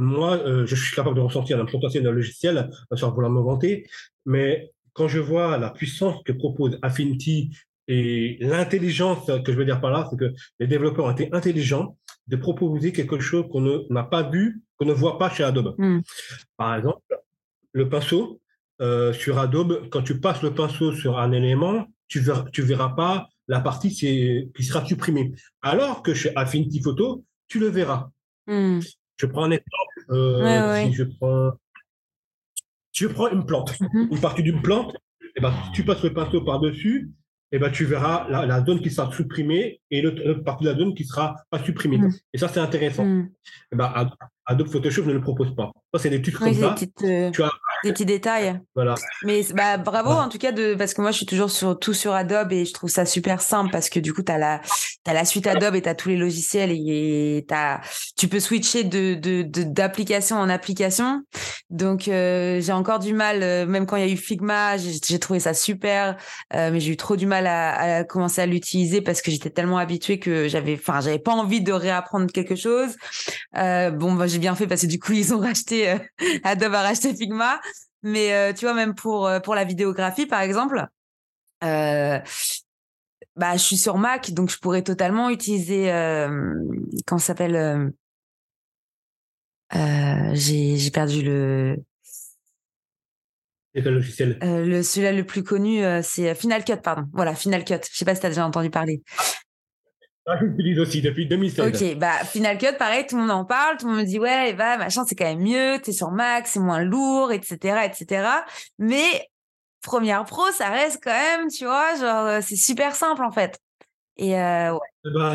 moi, 0.00 0.38
euh, 0.38 0.66
je 0.66 0.74
suis 0.74 0.96
capable 0.96 1.16
de 1.16 1.20
ressentir 1.20 1.64
potentiel 1.66 2.02
d'un 2.02 2.10
logiciel, 2.10 2.70
sans 2.94 3.12
vouloir 3.12 3.30
me 3.30 3.40
vanter, 3.40 3.86
mais 4.24 4.72
quand 4.92 5.08
je 5.08 5.20
vois 5.20 5.58
la 5.58 5.70
puissance 5.70 6.22
que 6.24 6.32
propose 6.32 6.78
Affinity 6.82 7.56
et 7.86 8.38
l'intelligence 8.40 9.30
que 9.44 9.52
je 9.52 9.56
veux 9.56 9.64
dire 9.64 9.80
par 9.80 9.90
là, 9.90 10.08
c'est 10.10 10.16
que 10.16 10.32
les 10.58 10.66
développeurs 10.66 11.04
ont 11.04 11.10
été 11.10 11.28
intelligents 11.32 11.96
de 12.28 12.36
proposer 12.36 12.92
quelque 12.92 13.18
chose 13.18 13.46
qu'on 13.50 13.84
n'a 13.90 14.04
pas 14.04 14.22
vu, 14.22 14.62
qu'on 14.76 14.86
ne 14.86 14.92
voit 14.92 15.18
pas 15.18 15.30
chez 15.30 15.44
Adobe. 15.44 15.74
Hmm. 15.78 16.00
Par 16.56 16.76
exemple, 16.76 17.02
le 17.72 17.88
pinceau, 17.88 18.40
euh, 18.80 19.12
sur 19.12 19.38
Adobe, 19.38 19.88
quand 19.90 20.02
tu 20.02 20.20
passes 20.20 20.42
le 20.42 20.54
pinceau 20.54 20.92
sur 20.92 21.18
un 21.18 21.32
élément, 21.32 21.86
tu 22.08 22.20
verras, 22.20 22.44
tu 22.52 22.62
verras 22.62 22.90
pas 22.90 23.28
la 23.48 23.60
partie 23.60 23.90
qui 23.90 24.64
sera 24.64 24.84
supprimée. 24.84 25.32
Alors 25.60 26.02
que 26.02 26.14
chez 26.14 26.34
Affinity 26.36 26.80
Photo, 26.80 27.24
tu 27.48 27.58
le 27.58 27.68
verras. 27.68 28.10
Hmm. 28.46 28.80
Je 29.20 29.26
prends 29.26 29.44
un 29.44 29.50
exemple. 29.50 29.94
Euh, 30.10 30.86
si 30.86 30.94
je 30.94 31.04
prends 31.04 31.52
je 32.92 33.06
prends 33.06 33.28
une 33.30 33.44
plante, 33.44 33.78
mhm. 33.80 34.08
une 34.10 34.20
partie 34.20 34.42
d'une 34.42 34.62
plante, 34.62 34.94
et 35.22 35.28
eh 35.36 35.40
ben, 35.40 35.52
tu 35.74 35.84
passes 35.84 36.02
le 36.02 36.12
pinceau 36.12 36.40
par-dessus, 36.40 37.12
et 37.52 37.56
eh 37.56 37.58
ben, 37.58 37.70
tu 37.70 37.84
verras 37.84 38.28
la, 38.28 38.46
la, 38.46 38.64
zone 38.64 38.80
qui 38.80 38.90
sera 38.90 39.10
supprimée 39.12 39.80
et 39.90 40.02
l'autre 40.02 40.34
partie 40.44 40.64
de 40.64 40.70
la 40.70 40.78
zone 40.78 40.94
qui 40.94 41.04
sera 41.04 41.36
pas 41.50 41.62
supprimée. 41.62 41.98
Mhm. 41.98 42.12
Et 42.32 42.38
ça, 42.38 42.48
c'est 42.48 42.60
intéressant. 42.60 43.04
Mhm. 43.04 43.28
Et 43.28 43.56
eh 43.72 43.76
ben, 43.76 44.10
Adobe 44.46 44.68
Photoshop 44.68 45.04
ne 45.04 45.12
le 45.12 45.20
propose 45.20 45.54
pas. 45.54 45.70
Ça, 45.92 46.00
c'est 46.00 46.10
des 46.10 46.22
trucs 46.22 46.36
comme 46.36 46.54
ça. 46.54 46.74
Euh, 47.02 47.30
tu 47.30 47.42
as 47.42 47.50
des 47.84 47.92
petits 47.92 48.06
détails. 48.06 48.60
Voilà. 48.74 48.94
Mais 49.24 49.42
bah, 49.54 49.76
bravo 49.76 50.10
en 50.10 50.28
tout 50.28 50.38
cas 50.38 50.52
de 50.52 50.74
parce 50.74 50.94
que 50.94 51.00
moi 51.00 51.10
je 51.10 51.18
suis 51.18 51.26
toujours 51.26 51.50
sur 51.50 51.78
tout 51.78 51.94
sur 51.94 52.12
Adobe 52.12 52.52
et 52.52 52.64
je 52.64 52.72
trouve 52.72 52.90
ça 52.90 53.04
super 53.04 53.40
simple 53.40 53.70
parce 53.70 53.88
que 53.88 54.00
du 54.00 54.12
coup 54.12 54.22
tu 54.22 54.32
as 54.32 54.38
la 54.38 54.60
as 55.06 55.14
la 55.14 55.24
suite 55.24 55.46
Adobe 55.46 55.74
et 55.74 55.82
tu 55.82 55.88
as 55.88 55.94
tous 55.94 56.08
les 56.08 56.16
logiciels 56.16 56.70
et 56.72 57.44
as, 57.50 57.80
tu 58.16 58.28
peux 58.28 58.40
switcher 58.40 58.84
de 58.84 59.14
d'application 59.64 60.36
en 60.36 60.48
application. 60.48 61.22
Donc 61.70 62.08
euh, 62.08 62.60
j'ai 62.60 62.72
encore 62.72 62.98
du 62.98 63.12
mal 63.14 63.42
euh, 63.42 63.66
même 63.66 63.86
quand 63.86 63.96
il 63.96 64.06
y 64.06 64.08
a 64.08 64.12
eu 64.12 64.16
Figma, 64.16 64.76
j'ai 64.76 65.18
trouvé 65.18 65.40
ça 65.40 65.54
super 65.54 66.16
euh, 66.54 66.70
mais 66.72 66.80
j'ai 66.80 66.92
eu 66.92 66.96
trop 66.96 67.16
du 67.16 67.26
mal 67.26 67.46
à, 67.46 67.98
à 67.98 68.04
commencer 68.04 68.40
à 68.40 68.46
l'utiliser 68.46 69.00
parce 69.00 69.22
que 69.22 69.30
j'étais 69.30 69.50
tellement 69.50 69.78
habituée 69.78 70.18
que 70.18 70.48
j'avais 70.48 70.74
enfin 70.74 71.00
j'avais 71.00 71.18
pas 71.18 71.32
envie 71.32 71.60
de 71.60 71.72
réapprendre 71.72 72.30
quelque 72.32 72.56
chose. 72.56 72.96
bon 73.54 74.12
bah, 74.14 74.26
j'ai 74.26 74.38
bien 74.38 74.54
fait 74.54 74.66
parce 74.66 74.82
que 74.82 74.86
du 74.86 74.98
coup 74.98 75.12
ils 75.12 75.34
ont 75.34 75.40
racheté 75.40 75.94
Adobe 76.44 76.74
a 76.74 76.82
racheté 76.82 77.14
Figma 77.14 77.60
mais 78.02 78.32
euh, 78.32 78.52
tu 78.52 78.64
vois, 78.64 78.74
même 78.74 78.94
pour, 78.94 79.26
euh, 79.26 79.40
pour 79.40 79.54
la 79.54 79.64
vidéographie, 79.64 80.26
par 80.26 80.40
exemple, 80.40 80.86
euh, 81.64 82.18
bah, 83.36 83.52
je 83.56 83.62
suis 83.62 83.76
sur 83.76 83.98
Mac, 83.98 84.32
donc 84.32 84.50
je 84.50 84.58
pourrais 84.58 84.82
totalement 84.82 85.30
utiliser, 85.30 85.92
euh, 85.92 86.54
comment 87.06 87.18
ça 87.18 87.28
s'appelle 87.28 87.92
J'ai 90.32 90.90
perdu 90.92 91.22
le. 91.22 91.76
quel 93.74 93.84
logiciel 93.84 94.38
le, 94.40 94.82
Celui-là 94.82 95.12
le 95.12 95.24
plus 95.24 95.42
connu, 95.42 95.82
c'est 96.02 96.34
Final 96.34 96.64
Cut, 96.64 96.76
pardon. 96.82 97.04
Voilà, 97.12 97.34
Final 97.34 97.64
Cut. 97.64 97.80
Je 97.90 97.96
sais 97.96 98.04
pas 98.04 98.14
si 98.14 98.20
tu 98.20 98.26
as 98.26 98.30
déjà 98.30 98.46
entendu 98.46 98.70
parler. 98.70 99.02
Ah, 100.32 100.36
j'utilise 100.40 100.78
aussi 100.78 101.02
depuis 101.02 101.26
2016. 101.26 101.82
Ok, 101.82 101.98
bah 101.98 102.24
Final 102.24 102.56
Cut, 102.56 102.76
pareil, 102.78 103.04
tout 103.04 103.16
le 103.16 103.22
monde 103.22 103.32
en 103.32 103.44
parle, 103.44 103.78
tout 103.78 103.86
le 103.86 103.92
monde 103.92 104.02
me 104.02 104.06
dit 104.06 104.20
ouais, 104.20 104.50
Eva, 104.50 104.76
machin, 104.76 105.04
c'est 105.04 105.16
quand 105.16 105.24
même 105.24 105.40
mieux, 105.42 105.80
t'es 105.82 105.90
sur 105.90 106.12
Mac, 106.12 106.46
c'est 106.46 106.60
moins 106.60 106.84
lourd, 106.84 107.32
etc., 107.32 107.80
etc. 107.84 108.28
Mais 108.78 109.28
Premiere 109.82 110.24
Pro, 110.24 110.42
ça 110.52 110.68
reste 110.68 111.00
quand 111.02 111.10
même, 111.10 111.48
tu 111.48 111.64
vois, 111.64 111.96
genre 111.96 112.26
euh, 112.26 112.38
c'est 112.42 112.54
super 112.54 112.94
simple 112.94 113.24
en 113.24 113.32
fait. 113.32 113.58
Et 114.18 114.38
euh, 114.38 114.72
ouais. 114.74 115.10
Ben, 115.12 115.34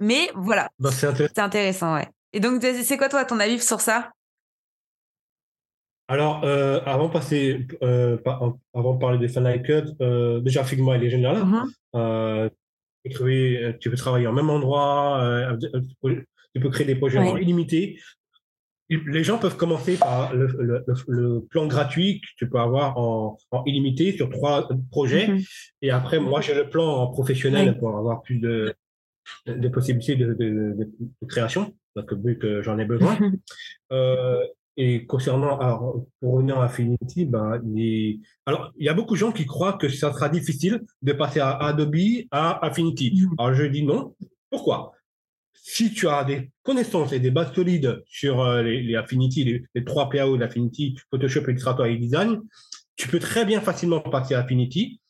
Mais 0.00 0.30
voilà, 0.36 0.70
bah, 0.78 0.90
c'est 0.90 1.08
intéressant. 1.08 1.42
intéressant, 1.42 1.94
ouais. 1.94 2.08
Et 2.32 2.40
donc, 2.40 2.62
c'est 2.62 2.96
quoi 2.96 3.10
toi 3.10 3.26
ton 3.26 3.40
avis 3.40 3.60
sur 3.60 3.82
ça? 3.82 4.10
Alors, 6.08 6.44
euh, 6.44 6.80
avant, 6.86 7.08
de 7.08 7.12
passer, 7.12 7.66
euh, 7.82 8.16
avant 8.24 8.94
de 8.94 8.98
parler 8.98 9.18
des 9.18 9.28
Final 9.28 9.62
Cut, 9.62 10.42
déjà 10.42 10.64
Figma, 10.64 10.96
il 10.96 11.04
est 11.04 11.10
génial. 11.10 11.44
Mm-hmm. 13.04 13.78
tu 13.78 13.90
peux 13.90 13.96
travailler 13.96 14.26
au 14.26 14.32
même 14.32 14.50
endroit, 14.50 15.56
tu 15.62 16.60
peux 16.60 16.70
créer 16.70 16.86
des 16.86 16.94
projets 16.94 17.18
en 17.18 17.36
illimité. 17.36 17.98
Les 18.88 19.24
gens 19.24 19.38
peuvent 19.38 19.56
commencer 19.56 19.96
par 19.96 20.34
le, 20.34 21.40
plan 21.48 21.66
gratuit 21.66 22.20
que 22.20 22.26
tu 22.36 22.48
peux 22.48 22.58
avoir 22.58 22.98
en, 22.98 23.38
illimité 23.64 24.12
sur 24.12 24.28
trois 24.28 24.68
projets. 24.90 25.28
Mm-hmm. 25.28 25.46
Et 25.82 25.90
après, 25.90 26.20
moi, 26.20 26.40
j'ai 26.40 26.54
le 26.54 26.68
plan 26.68 27.06
professionnel 27.08 27.78
pour 27.78 27.96
avoir 27.96 28.22
plus 28.22 28.38
de, 28.38 28.74
de 29.46 29.68
possibilités 29.68 30.16
de, 30.16 30.34
de, 30.34 31.26
création, 31.26 31.74
donc, 31.96 32.12
vu 32.12 32.38
que 32.38 32.62
j'en 32.62 32.78
ai 32.78 32.84
besoin. 32.84 33.18
Et 34.76 35.06
concernant, 35.06 35.58
alors, 35.58 36.06
pour 36.20 36.34
revenir 36.34 36.58
à 36.58 36.64
Affinity, 36.64 37.26
ben, 37.26 37.60
il 37.74 38.20
alors, 38.46 38.72
il 38.78 38.86
y 38.86 38.88
a 38.88 38.94
beaucoup 38.94 39.14
de 39.14 39.18
gens 39.18 39.32
qui 39.32 39.44
croient 39.44 39.74
que 39.74 39.88
ça 39.88 40.12
sera 40.12 40.28
difficile 40.28 40.82
de 41.02 41.12
passer 41.12 41.40
à 41.40 41.50
Adobe 41.50 41.94
à 42.30 42.64
Affinity. 42.64 43.26
Mm. 43.26 43.34
Alors, 43.38 43.54
je 43.54 43.64
dis 43.64 43.84
non. 43.84 44.14
Pourquoi? 44.50 44.92
Si 45.54 45.92
tu 45.92 46.08
as 46.08 46.24
des 46.24 46.50
connaissances 46.62 47.12
et 47.12 47.20
des 47.20 47.30
bases 47.30 47.52
solides 47.54 48.02
sur 48.06 48.40
euh, 48.40 48.62
les, 48.62 48.82
les 48.82 48.96
Affinity, 48.96 49.62
les, 49.74 49.84
trois 49.84 50.08
PAO 50.08 50.36
d'Affinity, 50.36 50.96
Photoshop, 51.10 51.42
Illustrator 51.48 51.86
et 51.86 51.96
Design, 51.96 52.40
tu 52.96 53.08
peux 53.08 53.18
très 53.18 53.44
bien 53.44 53.60
facilement 53.60 54.00
passer 54.00 54.34
à 54.34 54.40
Affinity. 54.40 55.00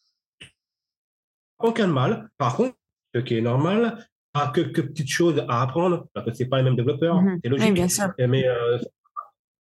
Aucun 1.60 1.86
mal. 1.86 2.28
Par 2.36 2.56
contre, 2.56 2.76
ce 3.14 3.20
qui 3.20 3.36
est 3.36 3.40
normal, 3.40 4.06
a 4.34 4.50
quelques 4.54 4.88
petites 4.88 5.10
choses 5.10 5.44
à 5.48 5.62
apprendre, 5.62 6.06
parce 6.12 6.26
que 6.26 6.34
c'est 6.34 6.46
pas 6.46 6.58
les 6.58 6.64
mêmes 6.64 6.76
développeurs, 6.76 7.22
mm-hmm. 7.22 7.40
c'est 7.42 7.48
logique. 7.48 7.66
Oui, 7.66 7.72
bien 7.72 7.88
sûr. 7.88 8.12
Mais 8.18 8.46
euh, 8.46 8.78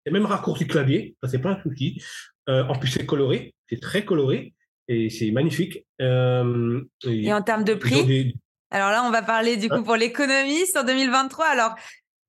et 0.06 0.10
même 0.10 0.26
raccourci 0.26 0.66
clavier, 0.66 1.16
ça 1.22 1.28
c'est 1.28 1.38
pas 1.38 1.50
un 1.50 1.62
souci. 1.62 2.02
Euh, 2.48 2.64
en 2.64 2.74
plus 2.74 2.88
c'est 2.88 3.06
coloré, 3.06 3.54
c'est 3.68 3.80
très 3.80 4.04
coloré 4.04 4.54
et 4.88 5.10
c'est 5.10 5.30
magnifique. 5.30 5.86
Euh, 6.00 6.82
et, 7.04 7.32
en 7.32 7.42
termes 7.42 7.64
de 7.64 7.74
prix 7.74 8.34
Alors 8.70 8.90
là, 8.90 9.04
on 9.04 9.10
va 9.10 9.22
parler 9.22 9.56
du 9.56 9.68
coup 9.68 9.76
hein 9.76 9.82
pour 9.82 9.96
l'économie 9.96 10.66
sur 10.66 10.84
2023. 10.84 11.46
Alors, 11.46 11.74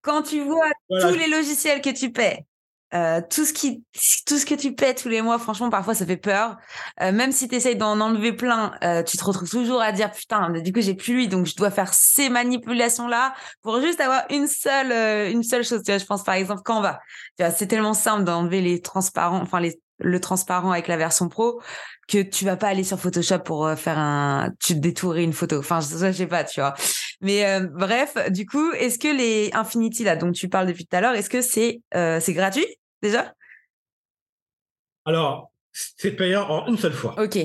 quand 0.01 0.21
tu 0.21 0.41
vois 0.41 0.69
tous 0.89 1.17
les 1.17 1.27
logiciels 1.27 1.81
que 1.81 1.89
tu 1.89 2.11
paies, 2.11 2.45
euh, 2.93 3.21
tout 3.27 3.43
ce 3.43 3.53
qui 3.53 3.83
tout 4.27 4.38
ce 4.38 4.45
que 4.45 4.53
tu 4.53 4.75
paies 4.75 4.93
tous 4.93 5.09
les 5.09 5.23
mois 5.23 5.39
franchement 5.39 5.71
parfois 5.71 5.95
ça 5.95 6.05
fait 6.05 6.17
peur. 6.17 6.57
Euh, 7.01 7.12
même 7.12 7.31
si 7.31 7.47
tu 7.47 7.55
essayes 7.55 7.75
d'en 7.75 8.00
enlever 8.00 8.33
plein 8.33 8.73
euh, 8.83 9.01
tu 9.01 9.17
te 9.17 9.23
retrouves 9.23 9.50
toujours 9.50 9.81
à 9.81 9.91
dire 9.91 10.12
putain 10.12 10.51
du 10.51 10.71
coup 10.71 10.81
j'ai 10.81 10.93
plus 10.93 11.15
lui 11.15 11.27
donc 11.27 11.47
je 11.47 11.55
dois 11.55 11.71
faire 11.71 11.91
ces 11.91 12.29
manipulations 12.29 13.07
là 13.07 13.33
pour 13.63 13.81
juste 13.81 14.00
avoir 14.00 14.25
une 14.29 14.47
seule 14.47 15.31
une 15.31 15.41
seule 15.41 15.63
chose. 15.63 15.81
Tu 15.83 15.91
vois 15.91 15.97
je 15.97 16.05
pense 16.05 16.23
par 16.23 16.35
exemple 16.35 16.62
Canva. 16.62 17.00
Tu 17.38 17.43
vois 17.43 17.51
c'est 17.51 17.65
tellement 17.65 17.95
simple 17.95 18.25
d'enlever 18.25 18.62
les 18.62 18.79
transparents 18.79 19.41
enfin 19.41 19.59
les 19.59 19.79
le 20.00 20.19
transparent 20.19 20.71
avec 20.71 20.88
la 20.88 20.97
version 20.97 21.29
pro 21.29 21.62
que 22.07 22.21
tu 22.21 22.45
vas 22.45 22.57
pas 22.57 22.67
aller 22.67 22.83
sur 22.83 23.00
Photoshop 23.00 23.39
pour 23.39 23.71
faire 23.71 23.97
un 23.97 24.51
tu 24.59 24.75
détourer 24.75 25.23
une 25.23 25.33
photo. 25.33 25.57
Enfin 25.57 25.81
ça 25.81 26.12
je 26.12 26.17
sais 26.17 26.27
pas 26.27 26.43
tu 26.43 26.59
vois. 26.59 26.75
Mais 27.21 27.59
bref 27.71 28.17
du 28.29 28.45
coup 28.45 28.71
est-ce 28.73 29.00
que 29.00 29.07
les 29.07 29.50
Infinity 29.53 30.03
là 30.03 30.15
dont 30.15 30.31
tu 30.31 30.47
parles 30.47 30.67
depuis 30.67 30.85
tout 30.85 30.95
à 30.95 31.01
l'heure 31.01 31.15
est-ce 31.15 31.29
que 31.31 31.41
c'est 31.41 31.81
c'est 31.91 32.33
gratuit? 32.33 32.67
Déjà? 33.03 33.33
Alors, 35.05 35.51
c'est 35.72 36.15
payant 36.15 36.50
en 36.50 36.67
une 36.67 36.77
seule 36.77 36.93
fois. 36.93 37.13
OK. 37.22 37.38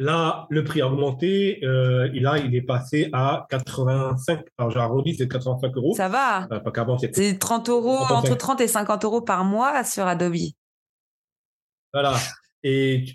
Là, 0.00 0.46
le 0.50 0.62
prix 0.62 0.80
a 0.80 0.86
augmenté. 0.86 1.58
Euh, 1.64 2.08
là, 2.14 2.38
il 2.38 2.54
est 2.54 2.62
passé 2.62 3.08
à 3.12 3.46
85. 3.50 4.44
Alors, 4.56 4.70
j'ai 4.70 4.78
arrondi, 4.78 5.16
c'est 5.16 5.26
85 5.26 5.76
euros. 5.76 5.94
Ça 5.96 6.08
va. 6.08 6.46
Euh, 6.52 6.60
pas 6.60 6.70
qu'avant, 6.70 6.98
c'était. 6.98 7.30
C'est 7.30 7.38
30 7.38 7.68
euros, 7.68 7.96
entre 8.10 8.36
30 8.36 8.60
et 8.60 8.68
50 8.68 9.04
euros 9.04 9.22
par 9.22 9.44
mois 9.44 9.82
sur 9.82 10.06
Adobe. 10.06 10.36
Voilà. 11.92 12.14
Et 12.62 13.06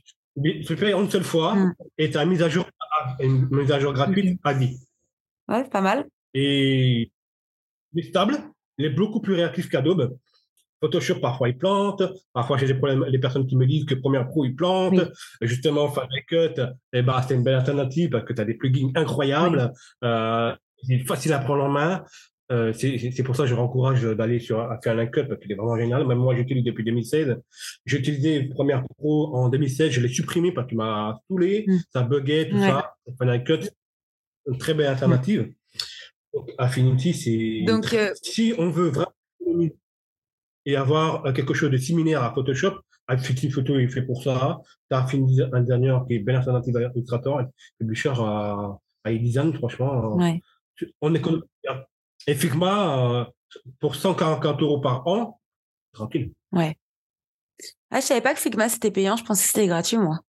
tu, 0.66 0.76
payes 0.76 0.94
en 0.94 1.04
une 1.04 1.10
seule 1.10 1.24
fois 1.24 1.56
hmm. 1.56 1.74
et 1.98 2.10
tu 2.10 2.18
as 2.18 2.24
une 2.24 2.30
mise 2.30 2.42
à 2.42 2.50
jour, 2.50 2.66
une 3.20 3.48
mise 3.50 3.72
à 3.72 3.80
jour 3.80 3.94
gratuite 3.94 4.40
à 4.44 4.54
vie. 4.54 4.80
Ouais, 5.48 5.64
pas 5.70 5.82
mal. 5.82 6.06
Et 6.34 7.12
il 7.94 8.00
est 8.00 8.10
stable. 8.10 8.40
Il 8.78 8.86
est 8.86 8.90
beaucoup 8.90 9.22
plus 9.22 9.36
réactif 9.36 9.70
qu'Adobe. 9.70 10.18
Photoshop, 10.84 11.22
parfois, 11.22 11.48
il 11.48 11.58
plante. 11.58 12.04
Parfois, 12.34 12.58
j'ai 12.58 12.68
des 12.68 12.74
problèmes, 12.74 13.06
les 13.08 13.18
personnes 13.18 13.48
qui 13.48 13.56
me 13.56 13.66
disent 13.66 13.86
que 13.86 13.96
Premiere 13.96 14.28
Pro, 14.28 14.44
il 14.44 14.54
plante. 14.54 15.00
Justement, 15.42 15.88
Final 15.90 16.24
Cut, 16.28 16.62
eh 16.92 17.02
ben, 17.02 17.22
c'est 17.26 17.36
une 17.36 17.44
belle 17.44 17.56
alternative 17.56 18.10
parce 18.10 18.26
que 18.26 18.34
tu 18.34 18.42
as 18.42 18.46
des 18.46 18.56
plugins 18.56 18.92
incroyables. 18.96 19.72
Euh, 20.04 20.54
c'est 20.86 21.00
facile 21.00 21.32
à 21.32 21.40
prendre 21.40 21.64
en 21.64 21.70
main. 21.70 22.04
Euh, 22.52 22.74
c'est 22.74 23.24
pour 23.24 23.38
ça 23.38 23.44
que 23.44 23.50
je 23.50 23.56
encourage 23.56 24.04
d'aller 24.04 24.40
sur 24.40 24.70
Final 24.84 25.10
Cut 25.10 25.24
parce 25.24 25.40
qu'il 25.40 25.54
est 25.54 25.56
vraiment 25.56 25.78
génial. 25.78 26.06
Même 26.06 26.18
moi, 26.18 26.36
j'utilise 26.36 26.66
depuis 26.66 26.84
2016. 26.84 27.38
J'ai 27.86 27.98
utilisé 27.98 28.44
Premiere 28.44 28.84
Pro 28.98 29.34
en 29.38 29.48
2016. 29.48 29.90
Je 29.90 30.02
l'ai 30.02 30.10
supprimé 30.10 30.52
parce 30.52 30.68
qu'il 30.68 30.78
m'a 30.78 31.18
saoulé. 31.30 31.64
Mm. 31.66 31.78
Ça 31.94 32.04
buguait, 32.04 32.50
tout 32.50 32.60
ça. 32.60 32.94
Final 33.18 33.44
Cut, 33.46 33.70
une 34.48 34.58
très 34.58 34.74
belle 34.74 34.88
alternative. 34.88 35.50
Affinity, 36.58 37.14
c'est. 37.14 37.64
Donc, 37.66 37.94
euh, 37.94 38.12
si 38.22 38.54
on 38.58 38.70
veut 38.70 38.90
vraiment 38.90 39.14
et 40.66 40.76
avoir 40.76 41.26
euh, 41.26 41.34
quelque 41.34 41.54
chose 41.54 41.72
de 41.72 41.78
similaire 41.78 42.24
à 42.24 42.34
Photoshop, 42.34 42.74
Affinity 43.08 43.52
Photo 43.52 43.78
est 43.78 43.88
fait 43.88 44.02
pour 44.02 44.24
ça. 44.24 44.62
Tu 44.90 44.96
as 44.96 45.04
Affinity 45.04 45.42
un 45.52 45.62
dernier 45.62 45.98
qui 46.08 46.16
est 46.16 46.20
bien 46.20 46.38
alternative 46.38 46.78
à 46.78 46.82
Illustrator 46.96 47.42
et 47.42 47.86
plus 47.86 47.96
cher 47.96 48.20
à, 48.22 48.80
à 49.04 49.10
InDesign, 49.10 49.54
franchement. 49.54 50.20
Euh, 50.20 50.24
ouais. 50.24 50.42
On 51.02 51.14
est 51.14 51.22
Et 52.28 52.36
Figma, 52.36 53.30
pour 53.80 53.96
144 53.96 54.62
euros 54.62 54.80
par 54.80 55.06
an, 55.08 55.40
tranquille. 55.92 56.32
Ouais. 56.52 56.78
Ah, 57.92 58.00
je 58.00 58.06
savais 58.06 58.22
pas 58.22 58.34
que 58.34 58.40
Figma 58.40 58.70
c'était 58.70 58.92
payant, 58.92 59.16
je 59.16 59.24
pensais 59.24 59.44
que 59.44 59.48
c'était 59.52 59.68
gratuit, 59.68 59.98
moi. 59.98 60.20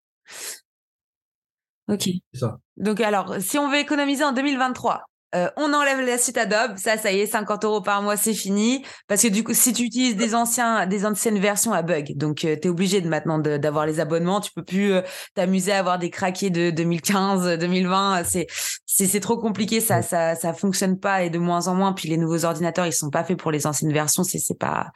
Ok. 1.88 2.08
C'est 2.32 2.40
ça. 2.40 2.58
Donc, 2.76 3.00
alors, 3.00 3.36
si 3.40 3.58
on 3.58 3.70
veut 3.70 3.78
économiser 3.78 4.24
en 4.24 4.32
2023, 4.32 5.04
euh, 5.34 5.50
on 5.56 5.72
enlève 5.72 6.00
la 6.00 6.16
suite 6.16 6.38
Adobe, 6.38 6.76
ça, 6.76 6.96
ça 6.96 7.12
y 7.12 7.20
est, 7.20 7.26
50 7.26 7.64
euros 7.64 7.80
par 7.80 8.02
mois, 8.02 8.16
c'est 8.16 8.34
fini. 8.34 8.84
Parce 9.08 9.22
que 9.22 9.28
du 9.28 9.42
coup, 9.42 9.54
si 9.54 9.72
tu 9.72 9.82
utilises 9.82 10.16
des 10.16 10.34
anciens, 10.34 10.86
des 10.86 11.04
anciennes 11.04 11.38
versions 11.38 11.72
à 11.72 11.82
bug, 11.82 12.16
donc 12.16 12.44
euh, 12.44 12.56
tu 12.60 12.68
es 12.68 12.70
obligé 12.70 13.00
de 13.00 13.08
maintenant 13.08 13.38
d'avoir 13.38 13.86
les 13.86 14.00
abonnements. 14.00 14.40
Tu 14.40 14.52
peux 14.52 14.62
plus 14.62 14.92
euh, 14.92 15.02
t'amuser 15.34 15.72
à 15.72 15.78
avoir 15.80 15.98
des 15.98 16.10
craqués 16.10 16.50
de 16.50 16.70
2015, 16.70 17.58
2020. 17.58 18.24
C'est 18.24 18.46
c'est 18.86 19.20
trop 19.20 19.36
compliqué, 19.36 19.80
ça 19.80 20.02
ça 20.02 20.36
ça 20.36 20.52
fonctionne 20.54 21.00
pas 21.00 21.24
et 21.24 21.30
de 21.30 21.38
moins 21.38 21.66
en 21.66 21.74
moins. 21.74 21.92
Puis 21.92 22.08
les 22.08 22.16
nouveaux 22.16 22.44
ordinateurs, 22.44 22.86
ils 22.86 22.92
sont 22.92 23.10
pas 23.10 23.24
faits 23.24 23.38
pour 23.38 23.50
les 23.50 23.66
anciennes 23.66 23.92
versions. 23.92 24.22
C'est 24.22 24.38
c'est 24.38 24.58
pas 24.58 24.92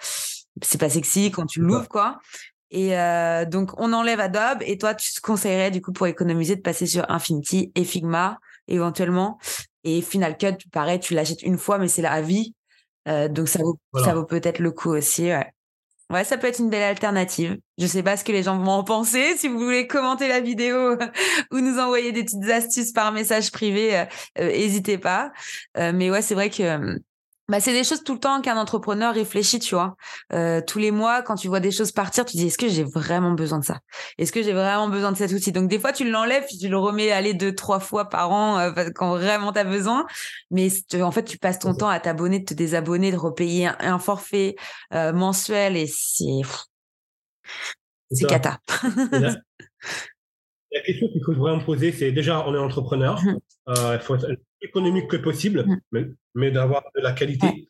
c'est 0.63 0.79
pas 0.79 0.89
sexy 0.89 1.33
quand 1.33 1.47
tu 1.47 1.61
l'ouvres 1.61 1.89
quoi. 1.89 2.19
Et 2.71 2.91
donc 3.51 3.73
on 3.79 3.93
enlève 3.93 4.21
Adobe 4.21 4.59
et 4.61 4.79
toi 4.79 4.95
tu 4.95 5.13
te 5.13 5.21
conseillerais 5.21 5.71
du 5.71 5.81
coup 5.81 5.93
pour 5.93 6.07
économiser 6.07 6.55
de 6.55 6.61
passer 6.61 6.87
sur 6.87 7.11
Infinity 7.11 7.73
et 7.75 7.85
Figma 7.85 8.39
éventuellement? 8.69 9.39
Et 9.85 10.03
Final 10.03 10.37
Cut, 10.37 10.69
pareil, 10.73 11.01
tu 11.01 11.15
l'achètes 11.15 11.43
une 11.43 11.59
fois, 11.59 11.79
mais 11.79 11.89
c'est 11.89 12.03
la 12.03 12.21
vie. 12.21 12.55
Euh, 13.09 13.29
donc 13.29 13.49
ça 13.49 13.61
vaut, 13.61 13.79
ça 14.05 14.15
vaut 14.15 14.25
peut-être 14.25 14.59
le 14.59 14.71
coup 14.71 14.91
aussi. 14.91 15.25
Ouais. 15.25 15.47
ouais. 16.11 16.25
ça 16.25 16.37
peut 16.37 16.47
être 16.47 16.59
une 16.59 16.69
belle 16.69 16.83
alternative. 16.83 17.57
Je 17.79 17.87
sais 17.87 18.03
pas 18.03 18.17
ce 18.17 18.25
que 18.25 18.33
les 18.33 18.43
gens 18.43 18.59
vont 18.59 18.73
en 18.73 18.85
penser. 18.85 19.37
Si 19.37 19.49
vous 19.49 19.59
voulez 19.59 19.87
commenter 19.87 20.29
la 20.29 20.41
vidéo 20.41 20.97
ou 21.53 21.61
nous 21.61 21.79
envoyer 21.79 22.13
des 22.13 22.25
petites 22.25 22.51
astuces 22.51 22.93
par 22.93 23.13
message 23.13 23.51
privé, 23.51 24.05
n'hésitez 24.39 24.97
euh, 24.97 25.01
pas. 25.01 25.33
Euh, 25.79 25.93
mais 25.95 26.11
ouais, 26.11 26.23
c'est 26.23 26.35
vrai 26.35 26.51
que 26.51 26.99
bah, 27.49 27.61
c'est 27.61 27.73
des 27.73 27.85
choses 27.85 28.05
tout 28.05 28.13
le 28.15 28.21
temps 28.21 28.43
qu'un 28.43 28.59
entrepreneur 28.59 29.15
réfléchit, 29.15 29.59
tu 29.59 29.75
vois. 29.75 29.97
Euh, 30.35 30.61
tous 30.61 30.79
les 30.79 30.91
mois, 30.91 31.23
quand 31.23 31.35
tu 31.35 31.49
vois 31.49 31.61
des 31.61 31.71
choses 31.71 31.93
partir, 31.93 32.27
tu 32.27 32.37
dis 32.37 32.49
est-ce 32.49 32.59
que 32.59 32.69
j'ai 32.69 32.85
vraiment 32.85 33.33
besoin 33.33 33.59
de 33.59 33.65
ça? 33.65 33.81
Est-ce 34.19 34.33
que 34.33 34.43
j'ai 34.43 34.53
vraiment 34.53 34.89
besoin 34.89 35.13
de 35.13 35.17
cet 35.17 35.33
outil? 35.33 35.51
Donc 35.51 35.69
des 35.69 35.79
fois, 35.79 35.93
tu 35.93 36.09
l'enlèves, 36.09 36.47
tu 36.47 36.69
le 36.69 36.77
remets 36.77 37.11
aller 37.11 37.33
deux, 37.33 37.55
trois 37.55 37.81
fois 37.81 38.11
par 38.11 38.31
an 38.33 38.59
euh, 38.59 38.91
quand 38.95 39.17
vraiment 39.17 39.53
tu 39.53 39.59
as 39.61 39.65
besoin. 39.65 40.07
Mais 40.51 40.69
en 41.01 41.11
fait, 41.11 41.25
tu 41.25 41.39
passes 41.39 41.59
ton 41.59 41.75
temps 41.75 41.89
à 41.89 42.01
t'abonner, 42.01 42.41
de 42.41 42.45
te 42.45 42.55
désabonner, 42.55 43.13
de 43.13 43.17
repayer 43.17 43.71
un, 43.81 43.99
forfait 43.99 44.57
euh, 44.93 45.13
mensuel 45.13 45.77
et 45.77 45.87
c'est 45.87 46.43
c'est 48.11 48.27
cata. 48.27 48.59
La 50.73 50.81
question 50.83 51.09
qu'il 51.09 51.23
faut 51.25 51.33
vraiment 51.33 51.61
poser, 51.61 51.93
c'est 51.93 52.13
déjà, 52.13 52.47
on 52.47 52.55
est 52.55 52.59
entrepreneur. 52.59 53.21
Mmh. 53.23 53.39
il 53.95 54.01
faut 54.01 54.17
être 54.17 54.41
économique 54.61 55.09
que 55.09 55.17
possible, 55.17 55.65
mmh. 55.93 56.05
mais, 56.35 56.51
d'avoir 56.51 56.83
de 56.95 57.01
la 57.01 57.13
qualité. 57.13 57.69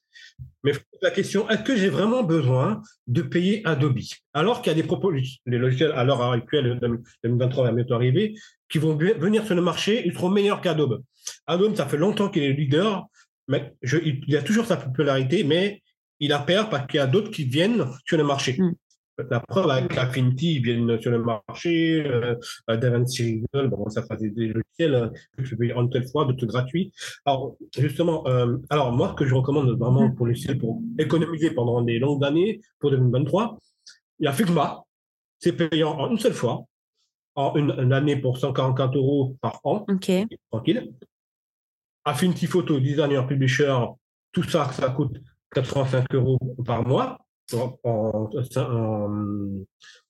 Mais 0.64 0.72
la 1.02 1.10
question, 1.10 1.48
est-ce 1.48 1.62
que 1.62 1.76
j'ai 1.76 1.88
vraiment 1.88 2.24
besoin 2.24 2.82
de 3.06 3.22
payer 3.22 3.62
Adobe? 3.64 4.00
Alors 4.32 4.60
qu'il 4.60 4.72
y 4.72 4.74
a 4.74 4.80
des 4.80 4.86
propos, 4.86 5.10
les 5.12 5.58
logiciels 5.58 5.92
à 5.92 6.04
l'heure 6.04 6.22
actuelle, 6.22 6.78
2023 7.22 7.64
va 7.64 7.72
bientôt 7.72 7.94
arriver, 7.94 8.34
qui 8.68 8.78
vont 8.78 8.96
venir 8.96 9.46
sur 9.46 9.54
le 9.54 9.62
marché, 9.62 10.02
ils 10.04 10.12
seront 10.12 10.30
meilleurs 10.30 10.60
qu'Adobe. 10.60 11.02
Adobe, 11.46 11.76
ça 11.76 11.86
fait 11.86 11.96
longtemps 11.96 12.28
qu'il 12.28 12.42
est 12.42 12.52
leader, 12.52 13.06
mais 13.46 13.72
il 13.82 14.36
a 14.36 14.42
toujours 14.42 14.66
sa 14.66 14.76
popularité, 14.76 15.44
mais 15.44 15.82
il 16.20 16.32
a 16.32 16.38
peur 16.38 16.68
parce 16.68 16.86
qu'il 16.86 16.98
y 16.98 17.00
a 17.00 17.06
d'autres 17.06 17.30
qui 17.30 17.44
viennent 17.44 17.86
sur 18.04 18.18
le 18.18 18.24
marché. 18.24 18.56
Mmh. 18.58 18.72
La 19.30 19.40
preuve 19.40 19.68
avec 19.68 19.96
Affinity, 19.98 20.54
ils 20.54 20.62
viennent 20.62 21.00
sur 21.00 21.10
le 21.10 21.18
marché, 21.18 22.04
euh, 22.06 22.36
DaVinci 22.68 23.42
Resolve, 23.52 23.70
bon, 23.70 23.90
ça 23.90 24.04
fait 24.04 24.16
des, 24.16 24.46
logiciels 24.46 24.94
euh, 24.94 25.08
que 25.36 25.44
je 25.44 25.56
vais 25.56 25.72
une 25.72 25.90
telle 25.90 26.06
fois, 26.06 26.24
d'autres 26.24 26.46
gratuits. 26.46 26.92
Alors, 27.24 27.56
justement, 27.76 28.24
euh, 28.28 28.56
alors 28.70 28.92
moi, 28.92 29.10
ce 29.10 29.14
que 29.14 29.26
je 29.26 29.34
recommande 29.34 29.76
vraiment 29.76 30.12
pour 30.12 30.28
les 30.28 30.54
pour 30.54 30.80
économiser 30.98 31.50
pendant 31.50 31.82
des 31.82 31.98
longues 31.98 32.24
années, 32.24 32.60
pour 32.78 32.92
2023, 32.92 33.58
il 34.20 34.24
y 34.24 34.28
a 34.28 34.32
Figma, 34.32 34.84
c'est 35.40 35.52
payant 35.52 35.98
en 35.98 36.10
une 36.10 36.18
seule 36.18 36.32
fois, 36.32 36.64
en 37.34 37.56
une, 37.56 37.92
année 37.92 38.16
pour 38.16 38.38
144 38.38 38.96
euros 38.96 39.36
par 39.40 39.60
an, 39.64 39.84
Ok. 39.88 40.12
tranquille. 40.52 40.92
Affinity 42.04 42.46
Photo, 42.46 42.78
Designer, 42.78 43.26
Publisher, 43.26 43.76
tout 44.30 44.44
ça, 44.44 44.70
ça 44.72 44.90
coûte 44.90 45.20
85 45.50 46.14
euros 46.14 46.38
par 46.64 46.86
mois 46.86 47.18
en, 47.54 47.78
en, 47.84 48.30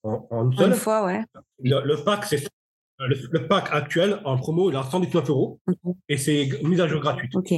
en, 0.03 0.29
en 0.31 0.51
Une 0.51 0.75
fois, 0.75 1.07
ouais. 1.07 1.25
Le, 1.63 1.83
le 1.85 1.97
pack, 2.05 2.25
c'est 2.25 2.45
le, 2.99 3.17
le, 3.31 3.47
pack 3.47 3.69
actuel 3.71 4.21
en 4.25 4.37
promo, 4.37 4.71
il 4.71 4.77
a 4.77 4.83
119 4.83 5.29
euros 5.31 5.61
et 6.09 6.17
c'est 6.17 6.49
mise 6.65 6.81
à 6.81 6.89
jour 6.89 7.01
gratuite. 7.01 7.35
Ok. 7.35 7.53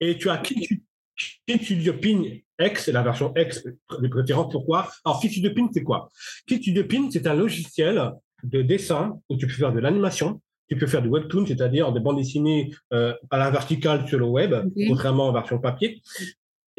Et 0.00 0.18
tu 0.18 0.30
as 0.30 0.38
Kit 0.38 1.64
Studio 1.64 1.94
Pin 1.94 2.22
X, 2.58 2.88
la 2.88 3.02
version 3.02 3.32
X 3.36 3.64
de 3.64 4.08
préférence. 4.08 4.52
Pourquoi? 4.52 4.88
Alors, 5.04 5.20
Kit 5.20 5.30
Studio 5.30 5.52
Pin, 5.54 5.68
c'est 5.72 5.82
quoi? 5.82 6.08
Kit 6.46 6.56
Studio 6.56 6.84
Pin, 6.84 7.08
c'est 7.10 7.26
un 7.26 7.34
logiciel 7.34 8.12
de 8.42 8.62
dessin 8.62 9.20
où 9.28 9.36
tu 9.36 9.46
peux 9.46 9.52
faire 9.52 9.72
de 9.72 9.80
l'animation, 9.80 10.40
tu 10.68 10.76
peux 10.76 10.86
faire 10.86 11.02
du 11.02 11.08
webtoon, 11.08 11.46
c'est-à-dire 11.46 11.92
des 11.92 12.00
bandes 12.00 12.16
dessinées 12.16 12.72
euh, 12.92 13.14
à 13.30 13.38
la 13.38 13.50
verticale 13.50 14.08
sur 14.08 14.18
le 14.18 14.24
web, 14.24 14.52
okay. 14.52 14.86
contrairement 14.88 15.28
en 15.28 15.32
version 15.32 15.58
papier. 15.58 16.00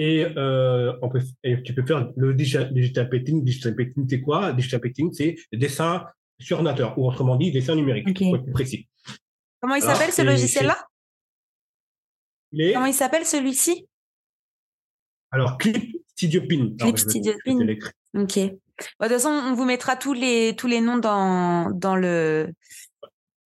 Et, 0.04 0.26
euh, 0.36 0.98
on 1.04 1.10
peut, 1.10 1.22
et 1.44 1.62
tu 1.62 1.76
peux 1.76 1.86
faire 1.86 2.10
le 2.18 2.34
digital, 2.34 2.74
digital 2.74 3.08
painting. 3.08 3.44
Digital 3.44 3.76
painting, 3.76 4.08
c'est 4.10 4.22
quoi? 4.22 4.52
Digital 4.52 4.82
painting, 4.82 5.12
c'est 5.14 5.36
dessin 5.54 6.08
sur 6.40 6.58
ordinateur, 6.58 6.98
ou 6.98 7.08
autrement 7.08 7.36
dit, 7.36 7.52
dessin 7.52 7.76
numérique, 7.76 8.08
okay. 8.10 8.26
pour 8.26 8.36
être 8.38 8.44
plus 8.44 8.52
précis. 8.52 8.90
Comment 9.60 9.76
il 9.76 9.84
s'appelle 9.84 10.12
ce 10.12 10.24
logiciel-là? 10.24 10.76
les... 12.52 12.74
Comment 12.74 12.88
il 12.88 12.96
s'appelle 12.96 13.26
celui-ci? 13.26 13.88
Alors, 15.30 15.60
Clip 15.60 15.78
Studio 16.16 16.42
Pin. 16.50 16.76
Clip 16.80 16.98
Studio 16.98 17.34
Pin. 17.46 17.60
Ok. 18.16 18.38
Bon, 18.38 19.06
de 19.06 19.08
toute 19.08 19.10
façon, 19.10 19.30
on 19.30 19.54
vous 19.54 19.66
mettra 19.66 19.96
tous 19.96 20.14
les, 20.14 20.56
tous 20.56 20.68
les 20.68 20.82
noms 20.82 20.98
dans, 20.98 21.70
dans 21.70 21.96
le 21.96 22.52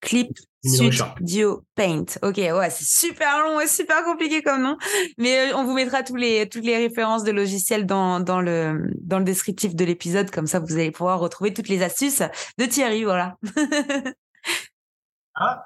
Clip 0.05 0.29
Studio 0.63 1.63
Paint. 1.75 2.05
Ok, 2.21 2.37
ouais, 2.37 2.69
c'est 2.69 2.85
super 2.85 3.43
long 3.43 3.59
et 3.59 3.67
super 3.67 4.03
compliqué 4.03 4.41
comme 4.41 4.61
nom. 4.61 4.77
Mais 5.17 5.51
on 5.53 5.65
vous 5.65 5.73
mettra 5.73 6.03
tous 6.03 6.15
les, 6.15 6.47
toutes 6.47 6.63
les 6.63 6.77
références 6.77 7.23
de 7.23 7.31
logiciels 7.31 7.85
dans, 7.85 8.19
dans, 8.19 8.39
le, 8.39 8.89
dans 9.01 9.19
le 9.19 9.25
descriptif 9.25 9.75
de 9.75 9.83
l'épisode. 9.83 10.31
Comme 10.31 10.47
ça, 10.47 10.59
vous 10.59 10.73
allez 10.73 10.91
pouvoir 10.91 11.19
retrouver 11.19 11.53
toutes 11.53 11.69
les 11.69 11.81
astuces 11.81 12.23
de 12.57 12.65
Thierry. 12.65 13.03
Voilà. 13.03 13.37
ah, 15.35 15.65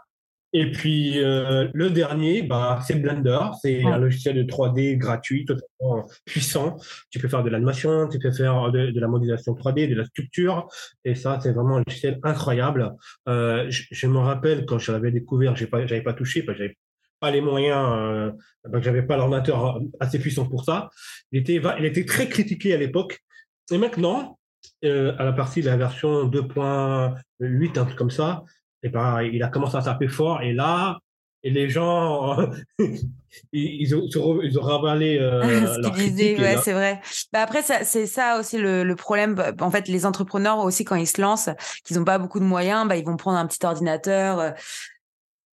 et 0.52 0.72
puis 0.72 1.24
euh, 1.24 1.68
le 1.74 1.90
dernier, 1.90 2.42
bah, 2.42 2.80
c'est 2.86 2.96
Blender. 2.96 3.40
C'est 3.62 3.84
un 3.84 3.98
logiciel 3.98 4.36
de 4.36 4.44
3D 4.44 4.98
gratuit, 4.98 5.46
totalement 5.46 6.08
puissant. 6.26 6.78
Tu 7.12 7.20
peux 7.20 7.28
faire 7.28 7.44
de 7.44 7.50
l'animation, 7.50 8.08
tu 8.08 8.18
peux 8.18 8.32
faire 8.32 8.72
de, 8.72 8.92
de, 8.92 9.00
la 9.00 9.08
modélisation 9.08 9.54
3D, 9.54 9.88
de 9.88 9.96
la 9.96 10.06
sculpture. 10.06 10.68
Et 11.06 11.14
ça, 11.14 11.40
c'est 11.42 11.52
vraiment 11.52 11.78
un 11.78 11.84
logiciel 11.86 12.20
incroyable. 12.24 12.96
Euh, 13.28 13.68
je, 13.70 13.84
je, 13.92 14.08
me 14.08 14.18
rappelle 14.18 14.66
quand 14.66 14.80
je 14.80 14.92
l'avais 14.92 15.12
découvert, 15.12 15.56
j'ai 15.56 15.68
pas, 15.68 15.86
j'avais 15.86 16.04
pas 16.04 16.14
touché 16.14 16.42
parce 16.42 16.58
que 16.58 16.64
j'avais 16.64 16.78
pas 17.20 17.32
les 17.32 17.42
moyens, 17.42 17.88
euh, 17.92 18.32
que 18.72 18.82
j'avais 18.82 19.04
pas 19.04 19.18
l'ordinateur 19.18 19.80
assez 20.00 20.20
puissant 20.20 20.48
pour 20.48 20.64
ça. 20.66 20.90
Il 21.32 21.40
était, 21.40 21.62
il 21.78 21.86
était 21.86 22.06
très 22.06 22.28
critiqué 22.28 22.74
à 22.74 22.78
l'époque. 22.78 23.20
Et 23.72 23.78
maintenant, 23.78 24.40
euh, 24.84 25.14
à 25.18 25.24
la 25.24 25.34
partie 25.34 25.62
de 25.62 25.68
la 25.68 25.78
version 25.78 26.28
2.8, 26.28 27.78
un 27.78 27.86
truc 27.86 27.98
comme 27.98 28.12
ça, 28.12 28.44
et 28.84 28.90
ben, 28.90 29.22
il 29.22 29.44
a 29.44 29.48
commencé 29.50 29.76
à 29.76 29.82
taper 29.82 30.08
fort 30.08 30.42
et 30.42 30.54
là, 30.54 31.00
et 31.44 31.50
les 31.52 31.70
gens, 31.70 32.38
ils, 33.54 33.96
ont, 33.96 34.42
ils 34.42 34.60
ont 34.60 34.62
ravalé 34.62 35.18
euh, 35.20 35.68
ce 35.68 35.90
qu'ils 35.90 36.14
disaient. 36.14 36.40
Ouais, 36.40 36.58
c'est 36.62 36.74
vrai. 36.74 37.00
Bah 37.32 37.42
après, 37.42 37.62
c'est 37.62 38.06
ça 38.06 38.40
aussi 38.40 38.58
le, 38.58 38.84
le, 38.84 38.96
problème. 38.96 39.42
En 39.62 39.72
fait, 39.72 39.88
les 39.88 40.06
entrepreneurs 40.06 40.60
aussi, 40.60 40.84
quand 40.84 40.96
ils 40.96 41.08
se 41.08 41.22
lancent, 41.22 41.50
qu'ils 41.86 41.98
n'ont 41.98 42.04
pas 42.04 42.18
beaucoup 42.18 42.40
de 42.40 42.46
moyens, 42.46 42.88
bah, 42.88 42.98
ils 42.98 43.06
vont 43.06 43.16
prendre 43.16 43.38
un 43.38 43.48
petit 43.48 43.66
ordinateur. 43.66 44.54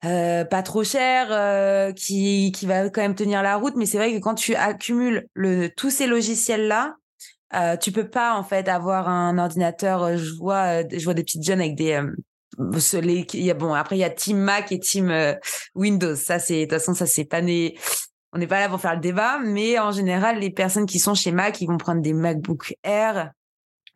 Euh, 0.05 0.45
pas 0.45 0.61
trop 0.61 0.83
cher, 0.83 1.27
euh, 1.31 1.91
qui, 1.91 2.51
qui 2.51 2.65
va 2.67 2.89
quand 2.89 3.01
même 3.01 3.15
tenir 3.15 3.41
la 3.41 3.55
route. 3.55 3.75
Mais 3.75 3.85
c'est 3.85 3.97
vrai 3.97 4.13
que 4.13 4.19
quand 4.19 4.35
tu 4.35 4.55
accumules 4.55 5.27
le, 5.33 5.69
tous 5.69 5.89
ces 5.89 6.05
logiciels-là, 6.05 6.95
euh, 7.55 7.77
tu 7.77 7.91
peux 7.91 8.07
pas 8.07 8.35
en 8.35 8.43
fait 8.43 8.67
avoir 8.67 9.09
un 9.09 9.37
ordinateur. 9.37 10.17
Je 10.17 10.33
vois, 10.35 10.87
je 10.87 11.03
vois 11.03 11.13
des 11.13 11.23
petites 11.23 11.43
jeunes 11.43 11.61
avec 11.61 11.75
des 11.75 11.99
les, 13.01 13.25
y 13.33 13.51
a, 13.51 13.53
bon, 13.53 13.73
après, 13.73 13.97
il 13.97 13.99
y 13.99 14.03
a 14.03 14.09
Team 14.09 14.37
Mac 14.37 14.71
et 14.71 14.79
Team 14.79 15.09
euh, 15.09 15.33
Windows. 15.75 16.15
Ça, 16.15 16.39
c'est, 16.39 16.61
de 16.61 16.61
toute 16.63 16.79
façon, 16.79 16.93
ça, 16.93 17.05
c'est 17.05 17.25
pas 17.25 17.41
né. 17.41 17.77
On 18.33 18.37
n'est 18.37 18.47
pas 18.47 18.59
là 18.59 18.67
pour 18.67 18.81
faire 18.81 18.95
le 18.95 18.99
débat, 18.99 19.39
mais 19.39 19.79
en 19.79 19.91
général, 19.91 20.39
les 20.39 20.49
personnes 20.49 20.85
qui 20.85 20.99
sont 20.99 21.13
chez 21.13 21.31
Mac, 21.31 21.61
ils 21.61 21.67
vont 21.67 21.77
prendre 21.77 22.01
des 22.01 22.13
MacBook 22.13 22.75
Air, 22.83 23.31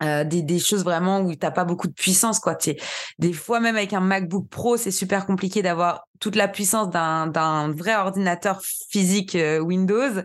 euh, 0.02 0.24
des, 0.24 0.42
des 0.42 0.58
choses 0.58 0.82
vraiment 0.82 1.20
où 1.20 1.34
t'as 1.34 1.50
pas 1.50 1.64
beaucoup 1.64 1.86
de 1.86 1.92
puissance, 1.92 2.40
quoi. 2.40 2.54
T'sais, 2.54 2.76
des 3.18 3.32
fois, 3.32 3.60
même 3.60 3.76
avec 3.76 3.92
un 3.92 4.00
MacBook 4.00 4.48
Pro, 4.48 4.76
c'est 4.76 4.90
super 4.90 5.26
compliqué 5.26 5.60
d'avoir 5.62 6.06
toute 6.20 6.36
la 6.36 6.48
puissance 6.48 6.90
d'un, 6.90 7.26
d'un 7.26 7.70
vrai 7.72 7.94
ordinateur 7.96 8.60
physique 8.90 9.34
euh, 9.34 9.58
Windows. 9.58 10.22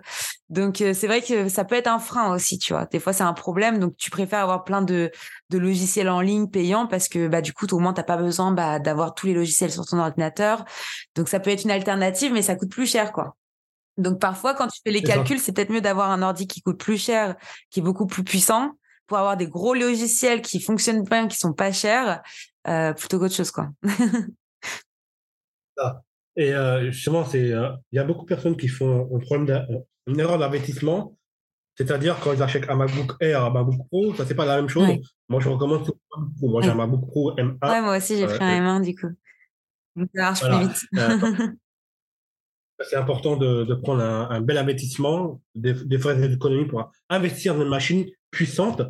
Donc, 0.50 0.82
euh, 0.82 0.94
c'est 0.94 1.08
vrai 1.08 1.22
que 1.22 1.50
ça 1.50 1.66
peut 1.66 1.76
être 1.76 1.88
un 1.88 2.00
frein 2.00 2.34
aussi, 2.34 2.58
tu 2.58 2.74
vois. 2.74 2.86
Des 2.86 3.00
fois, 3.00 3.12
c'est 3.14 3.24
un 3.24 3.34
problème. 3.34 3.80
Donc, 3.80 3.98
tu 3.98 4.10
préfères 4.12 4.40
avoir 4.40 4.64
plein 4.64 4.82
de, 4.82 5.12
de 5.50 5.58
logiciels 5.58 6.10
en 6.10 6.22
ligne 6.22 6.48
payants 6.48 6.88
parce 6.88 7.10
que, 7.10 7.28
bah, 7.28 7.42
du 7.42 7.54
coup, 7.54 7.66
au 7.72 7.80
moins, 7.80 7.94
t'as 7.94 8.04
pas 8.04 8.18
besoin, 8.18 8.52
bah, 8.52 8.80
d'avoir 8.80 9.14
tous 9.14 9.28
les 9.28 9.34
logiciels 9.34 9.72
sur 9.72 9.86
ton 9.86 10.00
ordinateur. 10.00 10.64
Donc, 11.16 11.30
ça 11.30 11.40
peut 11.40 11.50
être 11.50 11.64
une 11.64 11.72
alternative, 11.72 12.32
mais 12.34 12.42
ça 12.42 12.56
coûte 12.56 12.72
plus 12.72 12.90
cher, 12.90 13.12
quoi. 13.12 13.36
Donc, 13.98 14.20
parfois, 14.20 14.54
quand 14.54 14.68
tu 14.68 14.80
fais 14.84 14.92
les 14.92 15.02
calculs, 15.02 15.40
c'est 15.40 15.54
peut-être 15.54 15.70
mieux 15.70 15.82
d'avoir 15.82 16.12
un 16.12 16.22
ordi 16.22 16.48
qui 16.48 16.62
coûte 16.62 16.78
plus 16.78 16.98
cher, 16.98 17.36
qui 17.72 17.80
est 17.80 17.84
beaucoup 17.84 18.06
plus 18.06 18.24
puissant 18.24 18.74
pour 19.08 19.18
avoir 19.18 19.38
des 19.38 19.48
gros 19.48 19.74
logiciels 19.74 20.42
qui 20.42 20.60
fonctionnent 20.60 21.04
bien, 21.04 21.28
qui 21.28 21.38
sont 21.38 21.54
pas 21.54 21.72
chers, 21.72 22.22
euh, 22.68 22.94
plutôt 22.94 23.20
qu'autre 23.20 23.36
chose, 23.36 23.52
quoi. 23.52 23.70
ah. 25.78 26.02
Et 26.38 26.54
euh, 26.54 26.92
justement, 26.92 27.24
c'est, 27.24 27.48
il 27.48 27.54
euh, 27.54 27.70
y 27.94 28.00
a 28.00 28.04
beaucoup 28.04 28.24
de 28.24 28.28
personnes 28.28 28.58
qui 28.58 28.68
font 28.68 29.10
un 29.16 29.20
problème 29.20 29.66
une 30.08 30.20
erreur 30.20 30.38
d'investissement, 30.38 31.18
c'est-à-dire 31.78 32.20
quand 32.22 32.34
ils 32.34 32.44
achètent 32.44 32.70
un 32.70 32.76
MacBook 32.76 33.14
Air, 33.22 33.46
un 33.46 33.50
MacBook 33.50 33.88
Pro, 33.88 34.14
ça 34.16 34.26
c'est 34.26 34.36
pas 34.36 34.46
la 34.46 34.58
même 34.58 34.70
chose. 34.70 34.88
Oui. 34.88 35.02
Moi, 35.30 35.40
je 35.40 35.50
recommande 35.50 35.90
Moi, 36.42 36.62
j'ai 36.62 36.70
un 36.70 36.76
MacBook 36.76 37.08
Pro 37.08 37.36
M1. 37.36 37.58
Ouais, 37.62 37.82
moi 37.82 37.98
aussi, 37.98 38.18
j'ai 38.18 38.28
pris 38.28 38.44
un 38.44 38.80
M1 38.80 38.84
du 38.84 38.96
coup. 38.96 39.10
Donc, 39.96 40.10
ça 40.14 40.22
marche 40.22 40.40
voilà. 40.42 40.58
plus 40.58 40.68
vite. 40.68 40.86
c'est 42.82 42.98
important 42.98 43.38
de, 43.38 43.64
de 43.64 43.74
prendre 43.74 44.04
un, 44.04 44.30
un, 44.30 44.42
bel 44.42 44.58
investissement, 44.58 45.42
des, 45.56 45.74
des 45.74 45.98
frais 45.98 46.16
d'économie 46.16 46.66
pour 46.66 46.92
investir 47.10 47.56
dans 47.56 47.64
une 47.64 47.70
machine 47.70 48.06
puissante 48.36 48.82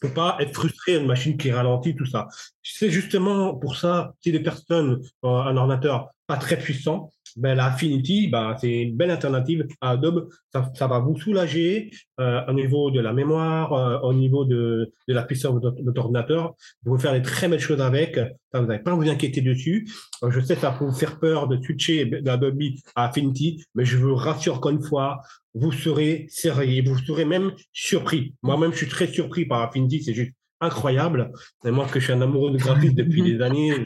pour 0.00 0.14
pas 0.14 0.36
être 0.40 0.54
frustré 0.54 0.96
une 0.96 1.06
machine 1.06 1.36
qui 1.36 1.52
ralentit 1.52 1.94
tout 1.94 2.06
ça. 2.06 2.26
C'est 2.62 2.90
justement 2.90 3.54
pour 3.54 3.76
ça 3.76 4.14
si 4.20 4.32
des 4.32 4.40
personnes 4.40 5.00
ont 5.22 5.36
un 5.36 5.56
ordinateur 5.56 6.08
pas 6.26 6.38
très 6.38 6.58
puissant, 6.58 7.10
ben 7.36 7.56
la 7.56 7.66
Affinity, 7.66 8.28
ben, 8.28 8.56
c'est 8.60 8.82
une 8.82 8.96
belle 8.96 9.10
alternative 9.10 9.66
à 9.80 9.90
Adobe. 9.90 10.28
Ça, 10.52 10.70
ça 10.74 10.86
va 10.86 11.00
vous 11.00 11.18
soulager 11.18 11.90
euh, 12.20 12.40
au 12.46 12.52
niveau 12.52 12.90
de 12.90 13.00
la 13.00 13.12
mémoire, 13.12 13.72
euh, 13.72 13.98
au 14.00 14.14
niveau 14.14 14.44
de, 14.44 14.92
de 15.08 15.14
la 15.14 15.24
puissance 15.24 15.60
de 15.60 15.74
votre 15.84 16.00
ordinateur. 16.00 16.54
Vous 16.82 16.92
pouvez 16.92 17.02
faire 17.02 17.12
des 17.12 17.22
très 17.22 17.48
belles 17.48 17.60
choses 17.60 17.80
avec. 17.80 18.16
Ça, 18.52 18.60
vous 18.60 18.66
n'avez 18.66 18.82
pas 18.82 18.92
à 18.92 18.94
vous 18.94 19.08
inquiéter 19.08 19.40
dessus. 19.40 19.88
Euh, 20.22 20.30
je 20.30 20.40
sais 20.40 20.54
que 20.54 20.60
ça 20.60 20.70
peut 20.72 20.84
vous 20.84 20.92
faire 20.92 21.18
peur 21.18 21.48
de 21.48 21.60
switcher 21.62 22.04
d'Adobe 22.06 22.60
à 22.94 23.06
Affinity, 23.06 23.64
mais 23.74 23.84
je 23.84 23.96
vous 23.96 24.14
rassure 24.14 24.56
encore 24.56 24.70
une 24.70 24.82
fois, 24.82 25.20
vous 25.54 25.72
serez 25.72 26.26
sérieux, 26.28 26.82
vous 26.86 26.98
serez 26.98 27.24
même 27.24 27.52
surpris. 27.72 28.34
Moi-même, 28.42 28.72
je 28.72 28.78
suis 28.78 28.88
très 28.88 29.08
surpris 29.08 29.44
par 29.44 29.62
Affinity, 29.62 30.02
c'est 30.02 30.14
juste 30.14 30.34
incroyable. 30.60 31.32
Et 31.64 31.70
moi, 31.70 31.86
que 31.86 31.98
je 31.98 32.04
suis 32.04 32.12
un 32.12 32.22
amoureux 32.22 32.52
de 32.52 32.58
graphisme 32.58 32.94
depuis 32.94 33.22
des 33.36 33.40
années, 33.40 33.84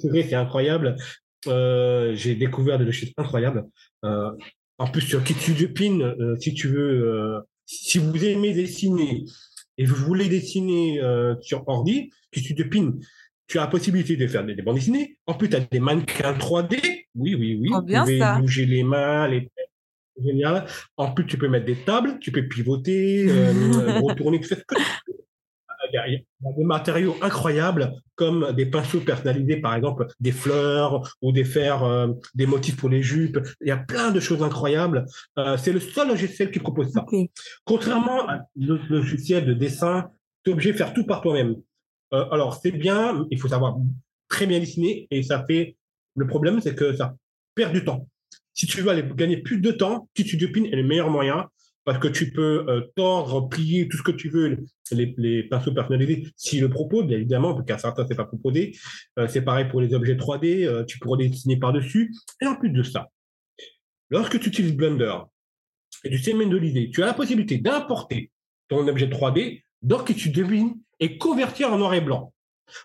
c'est 0.00 0.34
incroyable. 0.34 0.96
Euh, 1.48 2.14
j'ai 2.14 2.34
découvert 2.34 2.78
des 2.78 2.84
logiciels 2.84 3.12
incroyables. 3.16 3.64
Euh, 4.04 4.30
en 4.78 4.86
plus, 4.86 5.02
sur 5.02 5.22
Kitsudiopin, 5.22 6.00
euh, 6.00 6.36
si 6.38 6.54
tu 6.54 6.68
veux, 6.68 7.08
euh, 7.08 7.40
si 7.66 7.98
vous 7.98 8.24
aimez 8.24 8.52
dessiner 8.52 9.24
et 9.78 9.84
vous 9.84 9.94
voulez 9.94 10.28
dessiner 10.28 11.00
euh, 11.00 11.34
sur 11.40 11.66
ordi, 11.68 12.10
Kitsudiopin, 12.32 12.94
tu 13.46 13.58
as 13.58 13.62
la 13.62 13.66
possibilité 13.66 14.16
de 14.16 14.26
faire 14.26 14.44
des, 14.44 14.54
des 14.54 14.62
bandes 14.62 14.76
dessinées. 14.76 15.18
En 15.26 15.34
plus, 15.34 15.48
tu 15.48 15.56
as 15.56 15.60
des 15.60 15.80
mannequins 15.80 16.32
3D. 16.32 17.06
Oui, 17.14 17.34
oui, 17.34 17.58
oui. 17.60 17.70
Oh, 17.74 17.82
bien 17.82 18.00
vous 18.00 18.06
pouvez 18.06 18.18
ça. 18.18 18.38
bouger 18.38 18.66
les 18.66 18.82
mains, 18.82 19.28
les 19.28 19.48
génial. 20.22 20.66
En 20.96 21.12
plus, 21.12 21.26
tu 21.26 21.38
peux 21.38 21.48
mettre 21.48 21.66
des 21.66 21.76
tables, 21.76 22.18
tu 22.20 22.32
peux 22.32 22.46
pivoter, 22.46 23.26
euh, 23.28 23.52
retourner, 24.00 24.40
tu 24.40 24.48
fais 24.48 24.56
ce 24.56 24.60
que 24.60 24.74
tu 24.74 24.80
veux. 24.82 24.86
Il 25.92 25.96
y, 25.96 26.16
a, 26.16 26.52
des 26.56 26.64
matériaux 26.64 27.16
incroyables 27.20 27.92
comme 28.14 28.52
des 28.52 28.66
pinceaux 28.66 29.00
personnalisés, 29.00 29.56
par 29.56 29.74
exemple 29.74 30.06
des 30.20 30.32
fleurs 30.32 31.16
ou 31.20 31.32
des 31.32 31.44
faire 31.44 31.84
euh, 31.84 32.08
des 32.34 32.46
motifs 32.46 32.76
pour 32.76 32.88
les 32.88 33.02
jupes. 33.02 33.38
Il 33.60 33.68
y 33.68 33.72
a 33.72 33.76
plein 33.76 34.10
de 34.10 34.20
choses 34.20 34.42
incroyables. 34.42 35.04
Euh, 35.38 35.56
c'est 35.56 35.72
le 35.72 35.80
seul 35.80 36.08
logiciel 36.08 36.50
qui 36.50 36.60
propose 36.60 36.92
ça. 36.92 37.02
Okay. 37.02 37.30
Contrairement 37.64 38.28
à 38.28 38.40
le 38.56 38.80
logiciel 38.88 39.44
de 39.44 39.52
dessin 39.52 40.08
tu 40.44 40.50
es 40.50 40.52
obligé 40.52 40.72
de 40.72 40.76
faire 40.76 40.92
tout 40.92 41.04
par 41.04 41.20
toi-même. 41.20 41.56
Euh, 42.12 42.28
alors, 42.30 42.54
c'est 42.60 42.72
bien, 42.72 43.26
il 43.30 43.38
faut 43.38 43.48
savoir 43.48 43.76
très 44.28 44.46
bien 44.46 44.58
dessiner 44.58 45.06
et 45.10 45.22
ça 45.22 45.44
fait. 45.46 45.76
Le 46.14 46.26
problème, 46.26 46.60
c'est 46.60 46.74
que 46.74 46.94
ça 46.94 47.14
perd 47.54 47.72
du 47.72 47.84
temps. 47.84 48.06
Si 48.52 48.66
tu 48.66 48.82
veux 48.82 48.90
aller 48.90 49.04
gagner 49.14 49.38
plus 49.38 49.60
de 49.60 49.70
temps, 49.70 50.08
tu 50.12 50.36
Dupin 50.36 50.64
est 50.64 50.76
le 50.76 50.82
meilleur 50.82 51.08
moyen 51.08 51.48
parce 51.84 51.98
que 51.98 52.08
tu 52.08 52.32
peux 52.32 52.64
euh, 52.68 52.92
tordre, 52.94 53.48
plier 53.48 53.88
tout 53.88 53.96
ce 53.96 54.02
que 54.02 54.12
tu 54.12 54.28
veux, 54.28 54.58
les, 54.92 55.14
les 55.16 55.42
pinceaux 55.44 55.72
personnalisés, 55.72 56.28
s'ils 56.36 56.60
le 56.60 56.68
proposent, 56.68 57.06
bien 57.06 57.16
évidemment, 57.16 57.54
parce 57.54 57.66
qu'à 57.66 57.78
certains, 57.78 58.06
c'est 58.06 58.14
pas 58.14 58.24
proposé. 58.24 58.76
Euh, 59.18 59.26
c'est 59.28 59.42
pareil 59.42 59.66
pour 59.68 59.80
les 59.80 59.94
objets 59.94 60.14
3D, 60.14 60.64
euh, 60.64 60.84
tu 60.84 60.98
pourras 60.98 61.18
les 61.18 61.28
dessiner 61.28 61.58
par-dessus. 61.58 62.14
Et 62.40 62.46
en 62.46 62.56
plus 62.56 62.70
de 62.70 62.82
ça, 62.82 63.08
lorsque 64.10 64.38
tu 64.38 64.48
utilises 64.48 64.76
Blender 64.76 65.14
et 66.04 66.10
tu 66.10 66.18
sais 66.18 66.32
de 66.32 66.56
l'idée, 66.56 66.90
tu 66.90 67.02
as 67.02 67.06
la 67.06 67.14
possibilité 67.14 67.58
d'importer 67.58 68.30
ton 68.68 68.86
objet 68.86 69.06
3D 69.06 69.62
dans 69.82 70.02
tu 70.04 70.30
devines 70.30 70.78
et 71.00 71.18
convertir 71.18 71.72
en 71.72 71.78
noir 71.78 71.94
et 71.94 72.00
blanc. 72.00 72.32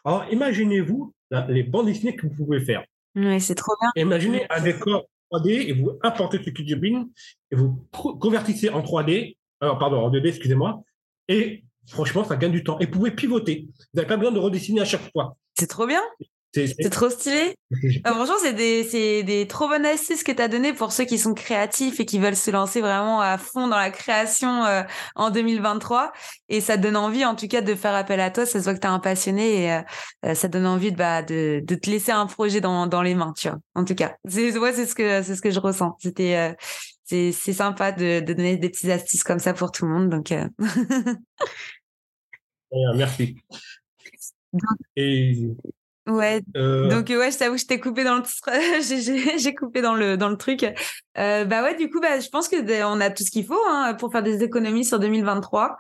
Alors, 0.04 0.26
imaginez-vous 0.32 1.14
les 1.48 1.64
bandes 1.64 1.86
dessinées 1.86 2.16
que 2.16 2.26
vous 2.26 2.34
pouvez 2.34 2.60
faire. 2.60 2.84
Oui, 3.16 3.40
c'est 3.40 3.56
trop 3.56 3.74
bien. 3.80 4.04
Imaginez 4.04 4.46
un 4.50 4.62
décor 4.62 5.06
3D 5.32 5.70
et 5.70 5.74
vous 5.74 5.98
importez 6.04 6.40
ce 6.44 6.50
Cubine 6.50 7.10
et 7.52 7.56
vous 7.56 7.88
convertissez 7.92 8.70
en 8.70 8.82
3D, 8.82 9.38
alors 9.60 9.78
pardon, 9.78 9.98
en 9.98 10.12
2D, 10.12 10.28
excusez-moi, 10.28 10.84
et 11.28 11.64
franchement, 11.88 12.24
ça 12.24 12.36
gagne 12.36 12.52
du 12.52 12.64
temps. 12.64 12.80
Et 12.80 12.86
vous 12.86 12.92
pouvez 12.92 13.12
pivoter. 13.12 13.68
Vous 13.68 13.86
n'avez 13.96 14.08
pas 14.08 14.18
besoin 14.18 14.34
de 14.34 14.40
redessiner 14.40 14.82
à 14.82 14.86
chaque 14.86 15.12
fois. 15.12 15.38
C'est 15.58 15.68
trop 15.68 15.88
bien. 15.88 16.02
C'est 16.54 16.90
trop 16.90 17.10
stylé. 17.10 17.56
Ah, 18.04 18.14
franchement, 18.14 18.36
c'est 18.42 18.54
des, 18.54 19.24
des 19.24 19.48
trop 19.48 19.68
bonnes 19.68 19.86
astuces 19.86 20.24
que 20.24 20.32
tu 20.32 20.42
as 20.42 20.48
données 20.48 20.74
pour 20.74 20.92
ceux 20.92 21.06
qui 21.06 21.18
sont 21.18 21.34
créatifs 21.34 22.00
et 22.00 22.06
qui 22.06 22.20
veulent 22.20 22.36
se 22.36 22.50
lancer 22.52 22.82
vraiment 22.82 23.22
à 23.22 23.38
fond 23.38 23.68
dans 23.68 23.78
la 23.78 23.92
création 23.92 24.64
euh, 24.66 24.84
en 25.16 25.30
2023. 25.30 26.14
Et 26.50 26.62
ça 26.62 26.78
donne 26.78 26.96
envie, 26.96 27.26
en 27.26 27.36
tout 27.36 27.48
cas, 27.48 27.62
de 27.62 27.76
faire 27.76 27.94
appel 27.94 28.20
à 28.20 28.32
toi. 28.32 28.46
Ça 28.46 28.60
se 28.60 28.64
voit 28.64 28.74
que 28.74 28.80
tu 28.80 28.88
es 28.88 28.90
un 28.90 29.00
passionné 29.00 29.64
et 29.64 29.74
euh, 29.74 29.82
euh, 30.26 30.34
ça 30.34 30.48
donne 30.48 30.66
envie 30.66 30.92
de, 30.92 30.98
bah, 30.98 31.22
de, 31.22 31.62
de, 31.64 31.76
te 31.76 31.90
laisser 31.90 32.12
un 32.12 32.26
projet 32.26 32.62
dans, 32.62 32.88
dans 32.88 33.02
les 33.02 33.14
mains, 33.14 33.34
tu 33.38 33.50
vois. 33.50 33.60
En 33.76 33.84
tout 33.84 33.96
cas, 33.96 34.16
c'est 34.28 34.58
ouais, 34.58 34.74
ce 34.74 34.96
que, 34.96 35.22
ce 35.22 35.42
que 35.42 35.52
je 35.52 35.60
ressens. 35.60 35.96
C'était, 36.00 36.56
c'est 37.06 37.32
sympa 37.32 37.92
de, 37.92 38.22
de, 38.22 38.34
donner 38.34 38.58
des 38.58 38.70
petites 38.70 38.90
astuces 38.90 39.24
comme 39.24 39.40
ça 39.40 39.54
pour 39.54 39.72
tout 39.72 39.86
le 39.86 39.92
monde. 39.92 40.10
Donc, 40.10 40.34
merci. 42.96 43.36
Et 44.96 45.56
Ouais. 46.08 46.42
Euh. 46.56 46.88
Donc 46.88 47.10
ouais, 47.10 47.32
je 47.32 47.38
t'avoue 47.38 47.56
que 47.56 47.62
je 47.62 47.68
t'ai 47.68 47.80
coupé 47.80 48.04
dans 48.04 48.16
le 48.16 48.24
j'ai 49.38 49.54
coupé 49.54 49.82
dans 49.82 49.94
le 49.94 50.18
dans 50.18 50.30
le 50.30 50.38
truc. 50.38 50.64
Euh, 51.18 51.44
bah 51.46 51.64
ouais, 51.64 51.76
du 51.76 51.90
coup 51.90 52.00
bah 52.00 52.20
je 52.20 52.30
pense 52.30 52.48
que 52.48 52.84
on 52.86 53.02
a 53.02 53.10
tout 53.10 53.24
ce 53.24 53.32
qu'il 53.32 53.46
faut 53.46 53.60
hein, 53.70 53.94
pour 54.00 54.12
faire 54.12 54.24
des 54.24 54.42
économies 54.44 54.86
sur 54.86 55.00
2023. 55.00 55.76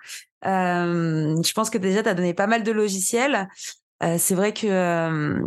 Euh, 0.45 1.41
je 1.41 1.53
pense 1.53 1.69
que 1.69 1.77
déjà 1.77 2.03
tu 2.03 2.09
as 2.09 2.13
donné 2.13 2.33
pas 2.33 2.47
mal 2.47 2.63
de 2.63 2.71
logiciels. 2.71 3.47
Euh, 4.03 4.17
c'est 4.19 4.35
vrai 4.35 4.53
que 4.53 4.67
euh, 4.67 5.39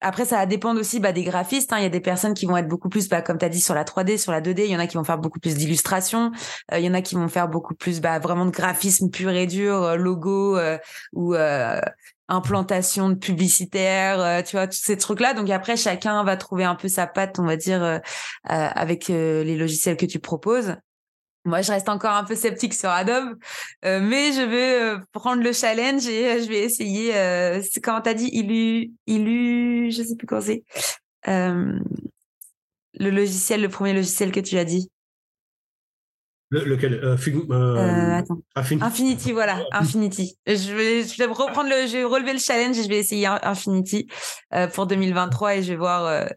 après 0.00 0.24
ça 0.24 0.36
va 0.36 0.46
dépendre 0.46 0.80
aussi 0.80 1.00
bah, 1.00 1.12
des 1.12 1.24
graphistes. 1.24 1.72
Hein. 1.72 1.78
Il 1.78 1.82
y 1.82 1.86
a 1.86 1.90
des 1.90 2.00
personnes 2.00 2.34
qui 2.34 2.46
vont 2.46 2.56
être 2.56 2.68
beaucoup 2.68 2.88
plus, 2.88 3.08
bah, 3.08 3.22
comme 3.22 3.38
tu 3.38 3.44
as 3.44 3.50
dit, 3.50 3.60
sur 3.60 3.74
la 3.74 3.84
3D, 3.84 4.18
sur 4.18 4.32
la 4.32 4.40
2D. 4.40 4.64
Il 4.64 4.70
y 4.70 4.76
en 4.76 4.78
a 4.78 4.86
qui 4.86 4.96
vont 4.96 5.04
faire 5.04 5.18
beaucoup 5.18 5.40
plus 5.40 5.56
d'illustrations. 5.56 6.30
il 6.72 6.80
y 6.80 6.88
en 6.88 6.94
a 6.94 7.02
qui 7.02 7.16
vont 7.16 7.28
faire 7.28 7.48
beaucoup 7.48 7.74
plus 7.74 8.00
bah, 8.00 8.18
vraiment 8.18 8.46
de 8.46 8.50
graphisme 8.50 9.10
pur 9.10 9.30
et 9.30 9.46
dur, 9.46 9.96
logo 9.96 10.58
ou 11.12 11.34
implantation 12.28 13.08
de 13.08 13.14
publicitaire, 13.14 14.20
euh, 14.20 14.42
tu 14.42 14.56
vois, 14.56 14.66
tous 14.66 14.80
ces 14.82 14.96
trucs-là. 14.96 15.34
Donc 15.34 15.50
après, 15.50 15.76
chacun 15.76 16.22
va 16.24 16.36
trouver 16.36 16.64
un 16.64 16.74
peu 16.74 16.88
sa 16.88 17.06
patte, 17.06 17.38
on 17.38 17.44
va 17.44 17.56
dire, 17.56 17.82
euh, 17.82 17.98
euh, 17.98 18.00
avec 18.74 19.08
les 19.08 19.56
logiciels 19.56 19.96
que 19.96 20.06
tu 20.06 20.18
proposes. 20.18 20.76
Moi, 21.44 21.62
je 21.62 21.72
reste 21.72 21.88
encore 21.88 22.12
un 22.12 22.24
peu 22.24 22.34
sceptique 22.34 22.74
sur 22.74 22.90
Adobe, 22.90 23.38
mais 23.82 24.32
je 24.32 24.42
vais 24.42 25.00
prendre 25.12 25.42
le 25.42 25.52
challenge 25.52 26.06
et 26.06 26.42
je 26.42 26.48
vais 26.48 26.58
essayer. 26.58 27.12
comment 27.82 28.02
t'as 28.02 28.12
dit, 28.12 28.28
Illu, 28.32 28.90
Illu, 29.06 29.90
je 29.90 30.02
sais 30.02 30.16
plus 30.16 30.26
comment 30.26 30.42
c'est. 30.42 30.62
le 31.24 31.80
logiciel, 32.92 33.62
le 33.62 33.68
premier 33.70 33.94
logiciel 33.94 34.30
que 34.30 34.40
tu 34.40 34.58
as 34.58 34.64
dit 34.64 34.90
lequel? 36.50 36.94
Euh, 36.94 37.16
euh, 37.16 37.44
euh 37.50 38.22
Infinity. 38.80 39.32
voilà, 39.32 39.64
Infinity. 39.72 40.36
Je 40.46 40.74
vais, 40.74 41.04
je 41.04 41.16
vais 41.18 41.26
reprendre 41.26 41.68
le, 41.68 41.86
je 41.86 41.98
vais 41.98 42.04
relever 42.04 42.32
le 42.32 42.38
challenge 42.38 42.78
et 42.78 42.82
je 42.82 42.88
vais 42.88 42.98
essayer 42.98 43.26
Infinity 43.26 44.08
pour 44.74 44.86
2023 44.86 45.56
et 45.56 45.62
je 45.62 45.68
vais 45.68 45.76
voir 45.76 46.28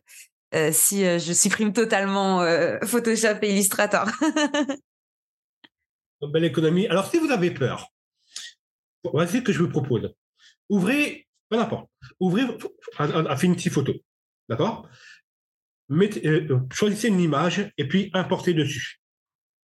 si 0.71 1.03
je 1.03 1.33
supprime 1.33 1.73
totalement 1.73 2.45
Photoshop 2.83 3.37
et 3.41 3.51
Illustrator. 3.51 4.07
Belle 6.21 6.45
économie. 6.45 6.87
Alors, 6.87 7.09
si 7.09 7.17
vous 7.17 7.31
avez 7.31 7.49
peur, 7.49 7.87
voici 9.03 9.37
ce 9.37 9.41
que 9.41 9.51
je 9.51 9.63
vous 9.63 9.69
propose. 9.69 10.13
Ouvrez, 10.69 11.27
peu 11.49 11.57
n'importe, 11.57 11.89
ouvrez 12.19 12.43
Affinity 12.97 13.69
Photo, 13.69 13.93
d'accord? 14.47 14.87
Choisissez 16.71 17.07
une 17.07 17.19
image 17.19 17.73
et 17.77 17.87
puis 17.87 18.11
importez 18.13 18.53
dessus 18.53 19.00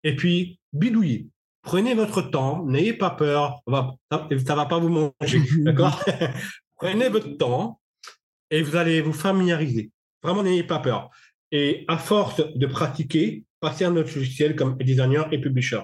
et 0.03 0.15
puis 0.15 0.59
bidouillez. 0.73 1.27
Prenez 1.61 1.93
votre 1.95 2.21
temps, 2.21 2.65
n'ayez 2.65 2.93
pas 2.93 3.09
peur, 3.09 3.61
ça 3.67 4.27
ne 4.29 4.55
va 4.55 4.65
pas 4.65 4.79
vous 4.79 4.89
manger, 4.89 5.41
d'accord? 5.59 6.03
Prenez 6.77 7.09
votre 7.09 7.35
temps 7.37 7.79
et 8.49 8.61
vous 8.61 8.75
allez 8.75 9.01
vous 9.01 9.13
familiariser. 9.13 9.91
Vraiment, 10.23 10.43
n'ayez 10.43 10.63
pas 10.63 10.79
peur. 10.79 11.09
Et 11.51 11.85
à 11.87 11.97
force 11.97 12.41
de 12.55 12.65
pratiquer, 12.67 13.43
passez 13.59 13.85
à 13.85 13.89
notre 13.89 14.15
logiciel 14.15 14.55
comme 14.55 14.77
designer 14.77 15.27
et 15.31 15.41
publisher. 15.41 15.81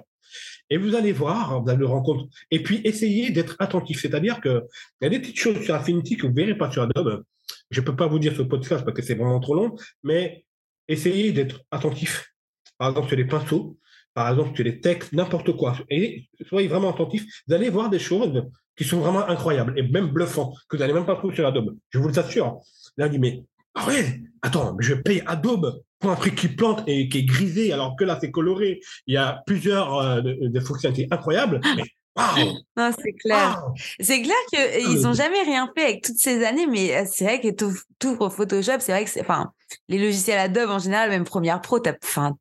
Et 0.69 0.78
vous 0.78 0.95
allez 0.95 1.12
voir, 1.12 1.62
vous 1.62 1.69
allez 1.69 1.80
le 1.80 1.86
rencontrer. 1.86 2.28
Et 2.52 2.63
puis, 2.63 2.82
essayez 2.84 3.32
d'être 3.32 3.56
attentif. 3.60 4.02
C'est-à-dire 4.02 4.41
qu'il 4.41 4.62
y 5.02 5.06
a 5.06 5.10
des 5.10 5.19
petites 5.19 5.39
choses 5.39 5.62
sur 5.62 5.76
Affinity 5.76 6.17
que 6.17 6.23
vous 6.28 6.34
ne 6.34 6.38
verrez 6.38 6.58
pas 6.58 6.71
sur 6.71 6.84
Adobe. 6.84 7.23
Je 7.69 7.82
ne 7.82 7.86
peux 7.86 7.95
pas 7.95 8.08
vous 8.08 8.19
dire 8.19 8.34
sur 8.34 8.43
le 8.43 8.49
podcast 8.49 8.84
parce 8.86 8.95
que 8.95 9.04
c'est 9.04 9.15
vraiment 9.15 9.39
trop 9.39 9.56
long, 9.56 9.76
mais 10.04 10.45
essayez 10.88 11.32
d'être 11.32 11.62
attentif. 11.71 12.34
Par 12.78 12.89
exemple, 12.89 13.08
sur 13.08 13.17
les 13.17 13.26
pinceaux, 13.26 13.78
par 14.13 14.30
exemple, 14.30 14.56
sur 14.56 14.63
les 14.63 14.80
textes, 14.80 15.13
n'importe 15.13 15.56
quoi. 15.56 15.76
Et 15.89 16.28
soyez 16.47 16.67
vraiment 16.67 16.91
attentifs. 16.91 17.26
Vous 17.47 17.54
allez 17.54 17.69
voir 17.69 17.89
des 17.89 17.99
choses 17.99 18.43
qui 18.76 18.84
sont 18.84 18.99
vraiment 18.99 19.28
incroyables 19.28 19.73
et 19.78 19.84
même 19.84 20.08
bluffantes, 20.08 20.56
que 20.67 20.76
vous 20.76 20.82
n'allez 20.82 20.93
même 20.93 21.06
pas 21.06 21.15
trouver 21.15 21.36
sur 21.36 21.45
Adobe. 21.45 21.76
Je 21.89 21.99
vous 21.99 22.19
assure. 22.19 22.60
Là, 22.97 23.10
dit, 23.10 23.19
mais 23.19 23.43
ah 23.76 23.88
ouais, 23.88 24.21
attends, 24.41 24.76
mais 24.78 24.84
je 24.84 24.93
paye 24.93 25.23
Adobe 25.26 25.82
pour 25.99 26.12
un 26.12 26.15
prix 26.15 26.36
qui 26.36 26.47
plante 26.47 26.84
et 26.88 27.10
qui 27.10 27.19
est 27.19 27.23
grisé, 27.23 27.71
alors 27.71 27.95
que 27.95 28.04
là, 28.04 28.17
c'est 28.19 28.30
coloré. 28.30 28.82
Il 29.08 29.13
y 29.13 29.17
a 29.17 29.41
plusieurs 29.45 29.97
euh, 29.97 30.21
de, 30.21 30.60
fonctionnalités 30.60 31.08
incroyables. 31.12 31.60
Mais 31.76 31.84
Non, 32.15 32.91
c'est 32.97 33.13
clair. 33.13 33.63
C'est 33.99 34.21
clair 34.21 34.36
qu'ils 34.52 35.02
n'ont 35.02 35.13
jamais 35.13 35.41
rien 35.41 35.71
fait 35.76 35.84
avec 35.84 36.04
toutes 36.04 36.17
ces 36.17 36.43
années, 36.45 36.67
mais 36.67 36.95
euh, 36.95 37.06
c'est 37.12 37.26
vrai 37.26 37.41
que 37.41 37.49
tout, 37.49 37.73
tout 37.97 38.15
Photoshop, 38.30 38.80
c'est 38.80 38.91
vrai 38.91 39.04
que 39.04 39.10
c'est, 39.10 39.21
enfin, 39.21 39.52
les 39.88 39.97
logiciels 39.97 40.39
Adobe 40.39 40.69
en 40.69 40.80
général, 40.80 41.10
même 41.10 41.23
Premiere 41.23 41.62
Pro, 41.62 41.80
enfin, 42.04 42.38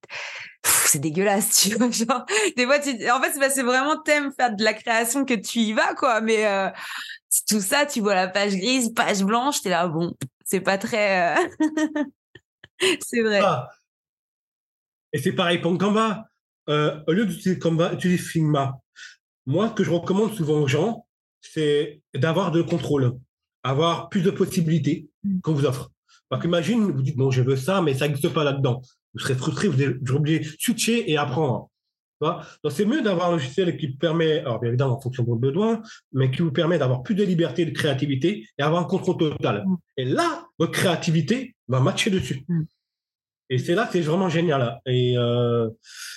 c'est 0.64 0.98
dégueulasse, 0.98 1.50
tu 1.62 1.74
vois. 1.76 1.90
Genre, 1.90 2.24
des 2.56 2.66
fois, 2.66 2.78
tu, 2.78 2.90
en 3.10 3.20
fait, 3.20 3.50
c'est 3.50 3.62
vraiment 3.62 3.96
t'aimes 4.00 4.32
faire 4.38 4.54
de 4.54 4.62
la 4.62 4.74
création 4.74 5.24
que 5.24 5.34
tu 5.34 5.60
y 5.60 5.72
vas, 5.72 5.94
quoi. 5.94 6.20
Mais 6.20 6.46
euh, 6.46 6.68
tout 7.48 7.60
ça, 7.60 7.86
tu 7.86 8.00
vois 8.00 8.14
la 8.14 8.28
page 8.28 8.54
grise, 8.54 8.92
page 8.94 9.24
blanche, 9.24 9.62
t'es 9.62 9.70
là, 9.70 9.88
bon, 9.88 10.14
c'est 10.44 10.60
pas 10.60 10.78
très. 10.78 11.36
Euh, 11.36 11.48
c'est 13.00 13.22
vrai. 13.22 13.40
Ah. 13.42 13.68
Et 15.12 15.18
c'est 15.18 15.32
pareil 15.32 15.58
pour 15.58 15.76
Canva. 15.78 16.24
Euh, 16.68 17.00
au 17.06 17.12
lieu 17.12 17.26
d'utiliser 17.26 17.58
Canva, 17.58 17.92
utilise 17.92 18.26
Figma. 18.26 18.81
Moi, 19.46 19.68
ce 19.68 19.74
que 19.74 19.84
je 19.84 19.90
recommande 19.90 20.32
souvent 20.32 20.60
aux 20.60 20.68
gens, 20.68 21.06
c'est 21.40 22.00
d'avoir 22.14 22.50
de 22.52 22.62
contrôle, 22.62 23.18
avoir 23.62 24.08
plus 24.08 24.22
de 24.22 24.30
possibilités 24.30 25.08
mm. 25.24 25.40
qu'on 25.40 25.54
vous 25.54 25.66
offre. 25.66 25.90
Parce 26.28 26.42
qu'imagine, 26.42 26.90
vous 26.90 27.02
dites, 27.02 27.16
bon, 27.16 27.30
je 27.30 27.42
veux 27.42 27.56
ça, 27.56 27.82
mais 27.82 27.94
ça 27.94 28.06
n'existe 28.06 28.32
pas 28.32 28.44
là-dedans 28.44 28.82
vous 29.14 29.20
serez 29.20 29.34
frustré, 29.34 29.68
vous 29.68 29.82
êtes 29.82 30.10
obligé 30.10 30.40
de 30.40 30.44
switcher 30.58 31.10
et 31.10 31.16
apprendre. 31.16 31.68
Donc, 32.20 32.70
c'est 32.70 32.84
mieux 32.84 33.02
d'avoir 33.02 33.30
un 33.30 33.32
logiciel 33.32 33.76
qui 33.76 33.88
permet, 33.88 34.38
alors 34.40 34.60
bien 34.60 34.68
évidemment 34.68 34.96
en 34.96 35.00
fonction 35.00 35.24
de 35.24 35.28
vos 35.28 35.36
besoins, 35.36 35.82
mais 36.12 36.30
qui 36.30 36.42
vous 36.42 36.52
permet 36.52 36.78
d'avoir 36.78 37.02
plus 37.02 37.16
de 37.16 37.24
liberté, 37.24 37.64
de 37.64 37.72
créativité 37.72 38.46
et 38.56 38.62
avoir 38.62 38.80
un 38.80 38.84
contrôle 38.84 39.16
total. 39.16 39.64
Mm. 39.66 39.76
Et 39.96 40.04
là, 40.04 40.46
votre 40.56 40.70
créativité 40.70 41.56
va 41.66 41.80
matcher 41.80 42.10
dessus. 42.10 42.46
Et 43.52 43.58
c'est 43.58 43.74
là 43.74 43.84
que 43.84 43.92
c'est 43.92 44.00
vraiment 44.00 44.30
génial. 44.30 44.80
Et 44.86 45.14
euh, 45.18 45.68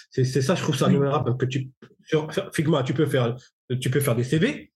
c'est 0.09 0.23
ça, 0.23 0.55
je 0.55 0.61
trouve 0.63 0.77
ça 0.77 0.85
admirable, 0.85 1.25
parce 1.25 1.37
que 1.37 1.45
tu, 1.45 1.69
sur 2.05 2.31
Figma, 2.53 2.81
tu 2.81 2.93
peux 2.93 3.05
faire, 3.05 3.35
tu 3.81 3.89
peux 3.89 3.99
faire 3.99 4.15
des 4.15 4.23
CV, 4.23 4.71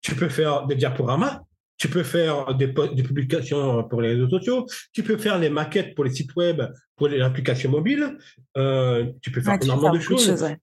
tu 0.00 0.14
peux 0.14 0.28
faire 0.28 0.64
des 0.68 0.76
diaporamas, 0.76 1.42
tu 1.76 1.88
peux 1.88 2.04
faire 2.04 2.54
des, 2.54 2.68
publications 2.68 3.82
pour 3.88 4.00
les 4.00 4.10
réseaux 4.10 4.28
sociaux, 4.28 4.64
tu 4.92 5.02
peux 5.02 5.16
faire 5.16 5.40
les 5.40 5.50
maquettes 5.50 5.96
pour 5.96 6.04
les 6.04 6.12
sites 6.12 6.36
web, 6.36 6.62
pour 6.94 7.08
les 7.08 7.20
applications 7.20 7.68
mobiles, 7.68 8.16
euh, 8.56 9.06
tu 9.20 9.32
peux 9.32 9.40
faire 9.40 9.58
énormément 9.60 9.92
de 9.92 9.98
choses. 9.98 10.24
C'est 10.24 10.58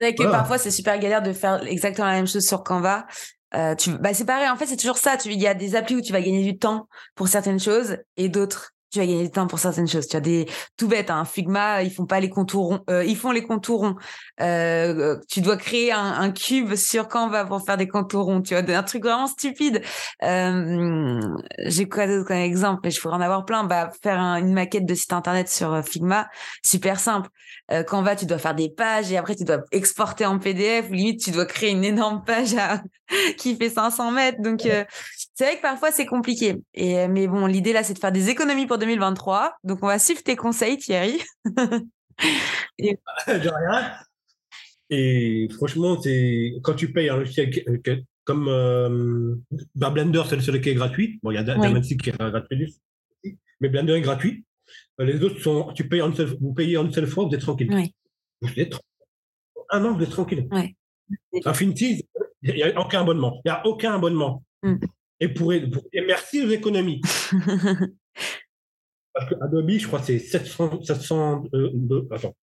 vrai 0.00 0.14
que 0.14 0.22
parfois 0.22 0.56
c'est 0.56 0.70
super 0.70 0.98
galère 0.98 1.20
de 1.20 1.34
faire 1.34 1.62
exactement 1.66 2.06
la 2.06 2.14
même 2.14 2.26
chose 2.26 2.46
sur 2.46 2.62
Canva. 2.64 3.06
Euh, 3.54 3.74
tu, 3.74 3.90
bah 3.98 4.14
c'est 4.14 4.24
pareil, 4.24 4.48
en 4.48 4.56
fait 4.56 4.64
c'est 4.64 4.78
toujours 4.78 4.96
ça. 4.96 5.18
Il 5.26 5.38
y 5.38 5.46
a 5.46 5.52
des 5.52 5.76
applis 5.76 5.96
où 5.96 6.00
tu 6.00 6.12
vas 6.12 6.22
gagner 6.22 6.50
du 6.50 6.56
temps 6.56 6.88
pour 7.14 7.28
certaines 7.28 7.60
choses 7.60 7.98
et 8.16 8.30
d'autres 8.30 8.72
tu 8.90 8.98
vas 8.98 9.06
gagner 9.06 9.24
du 9.24 9.30
temps 9.30 9.46
pour 9.46 9.58
certaines 9.58 9.88
choses. 9.88 10.06
Tu 10.06 10.16
as 10.16 10.20
des 10.20 10.46
tout 10.76 10.88
bête, 10.88 11.10
un 11.10 11.20
hein, 11.20 11.24
Figma, 11.24 11.82
ils 11.82 11.92
font 11.92 12.06
pas 12.06 12.20
les 12.20 12.28
contours 12.28 12.66
ronds, 12.66 12.80
euh, 12.90 13.04
ils 13.04 13.16
font 13.16 13.30
les 13.30 13.42
contours 13.42 13.80
ronds. 13.80 13.96
Euh, 14.40 15.18
tu 15.28 15.40
dois 15.40 15.56
créer 15.56 15.92
un, 15.92 16.30
cube 16.32 16.74
sur 16.74 17.08
Canva 17.08 17.44
pour 17.44 17.64
faire 17.64 17.76
des 17.76 17.88
contours 17.88 18.24
ronds. 18.24 18.42
Tu 18.42 18.54
vois, 18.54 18.76
un 18.76 18.82
truc 18.82 19.02
vraiment 19.04 19.26
stupide. 19.26 19.82
Euh, 20.22 21.20
J'ai 21.66 21.88
quoi 21.88 22.06
d'autre 22.06 22.26
comme 22.26 22.36
exemple? 22.36 22.80
Mais 22.84 22.90
je 22.90 23.00
pourrais 23.00 23.16
en 23.16 23.20
avoir 23.20 23.44
plein. 23.44 23.64
Bah, 23.64 23.90
faire 24.02 24.18
une 24.18 24.52
maquette 24.52 24.86
de 24.86 24.94
site 24.94 25.12
internet 25.12 25.48
sur 25.48 25.72
euh, 25.72 25.82
Figma, 25.82 26.28
super 26.62 26.98
simple. 27.00 27.30
Euh, 27.72 27.84
Canva, 27.84 28.16
tu 28.16 28.26
dois 28.26 28.38
faire 28.38 28.54
des 28.54 28.68
pages 28.68 29.12
et 29.12 29.16
après 29.16 29.36
tu 29.36 29.44
dois 29.44 29.60
exporter 29.70 30.26
en 30.26 30.38
PDF 30.38 30.90
limite 30.90 31.22
tu 31.22 31.30
dois 31.30 31.46
créer 31.46 31.70
une 31.70 31.84
énorme 31.84 32.24
page 32.24 32.56
qui 33.38 33.56
fait 33.56 33.70
500 33.70 34.10
mètres. 34.10 34.40
Donc 34.40 34.66
euh, 34.66 34.84
c'est 35.34 35.44
vrai 35.44 35.56
que 35.56 35.62
parfois 35.62 35.90
c'est 35.90 36.06
compliqué. 36.06 36.56
Et 36.74 37.08
mais 37.08 37.26
bon, 37.26 37.46
l'idée 37.46 37.72
là 37.72 37.82
c'est 37.82 37.94
de 37.94 37.98
faire 37.98 38.12
des 38.12 38.28
économies 38.28 38.66
pour 38.66 38.78
2023. 38.78 39.54
Donc, 39.64 39.78
on 39.82 39.86
va 39.86 39.98
suivre 39.98 40.22
tes 40.22 40.36
conseils, 40.36 40.78
Thierry. 40.78 41.20
et... 42.78 42.98
rien. 43.26 43.92
Et 44.90 45.48
franchement, 45.54 46.00
c'est 46.00 46.52
quand 46.62 46.74
tu 46.74 46.92
payes 46.92 47.08
un 47.08 47.16
logiciel 47.16 47.50
comme 48.24 48.48
euh, 48.48 49.36
bah, 49.74 49.90
Blender, 49.90 50.22
c'est 50.28 50.40
celui 50.40 50.60
qui 50.60 50.70
est 50.70 50.74
gratuit. 50.74 51.18
Bon, 51.22 51.30
il 51.30 51.34
y 51.34 51.38
a 51.38 51.42
DaVinci 51.42 51.96
qui 51.96 52.10
est 52.10 52.16
gratuit, 52.18 52.76
mais 53.60 53.68
Blender 53.68 53.94
est 53.94 54.00
gratuit. 54.00 54.44
Euh, 55.00 55.04
les 55.04 55.22
autres 55.22 55.40
sont, 55.40 55.72
tu 55.74 55.88
payes 55.88 56.02
seule, 56.14 56.36
vous 56.40 56.52
payez 56.52 56.76
en 56.76 56.84
une 56.84 56.92
seule 56.92 57.06
fois, 57.06 57.24
vous 57.24 57.34
êtes 57.34 57.40
tranquille. 57.40 57.70
Vous 58.40 58.50
êtes 58.56 58.74
un 59.70 59.84
an, 59.84 59.94
vous 59.94 60.02
êtes 60.02 60.10
tranquille. 60.10 60.48
Infinity, 61.44 62.06
il 62.42 62.54
n'y 62.54 62.62
a 62.62 62.80
aucun 62.80 63.00
abonnement. 63.00 63.40
Il 63.44 63.48
n'y 63.48 63.52
a 63.52 63.66
aucun 63.66 63.94
abonnement. 63.94 64.42
Mm. 64.62 64.76
Et, 65.20 65.28
pour, 65.28 65.52
et 65.52 65.62
merci 66.06 66.42
aux 66.44 66.48
économies. 66.48 67.00
Parce 69.12 69.28
que 69.28 69.34
Adobe, 69.42 69.70
je 69.70 69.86
crois, 69.86 70.02
c'est 70.02 70.18
700, 70.18 70.82
700 70.82 71.44
euh, 71.54 72.08
attends. 72.10 72.34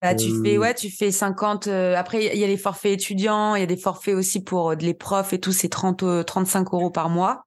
Bah, 0.00 0.14
tu 0.14 0.30
fais 0.44 0.56
euh, 0.56 0.60
ouais, 0.60 0.74
tu 0.74 0.90
fais 0.90 1.10
50 1.10 1.66
euh, 1.66 1.96
après 1.96 2.24
il 2.24 2.38
y 2.38 2.44
a 2.44 2.46
les 2.46 2.56
forfaits 2.56 2.92
étudiants, 2.92 3.56
il 3.56 3.60
y 3.60 3.62
a 3.64 3.66
des 3.66 3.76
forfaits 3.76 4.14
aussi 4.14 4.44
pour 4.44 4.74
les 4.74 4.94
profs 4.94 5.32
et 5.32 5.40
tout, 5.40 5.50
c'est 5.50 5.68
30 5.68 6.24
35 6.24 6.72
euros 6.72 6.90
par 6.90 7.08
mois. 7.08 7.42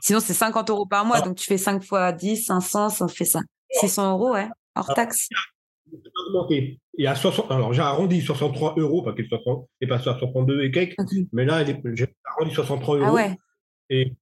Sinon 0.00 0.18
c'est 0.18 0.32
50 0.32 0.68
euros 0.70 0.86
par 0.86 1.04
mois, 1.04 1.18
ah. 1.20 1.22
donc 1.22 1.36
tu 1.36 1.46
fais 1.46 1.58
5 1.58 1.84
fois 1.84 2.10
10, 2.10 2.46
500, 2.46 2.88
ça 2.88 3.06
fait 3.06 3.24
ça. 3.24 3.38
600 3.70 4.14
euros, 4.14 4.32
ouais, 4.32 4.48
hors 4.74 4.92
taxe. 4.94 5.28
Il 5.92 6.78
y 6.98 7.06
a 7.06 7.14
60, 7.14 7.52
alors 7.52 7.72
j'ai 7.72 7.82
arrondi 7.82 8.20
63 8.20 8.74
euros, 8.78 9.02
parce 9.02 9.14
qu'il 9.14 9.28
est 9.80 9.86
passé 9.86 10.10
à 10.10 10.18
62 10.18 10.64
et 10.64 10.72
quelques, 10.72 10.96
mais 11.32 11.44
là 11.44 11.64
j'ai 11.64 12.06
arrondi 12.24 12.52
63 12.52 12.96
ah 12.96 12.98
euros. 12.98 13.08
Ah 13.10 13.14
ouais. 13.14 13.36
Et 13.90 14.12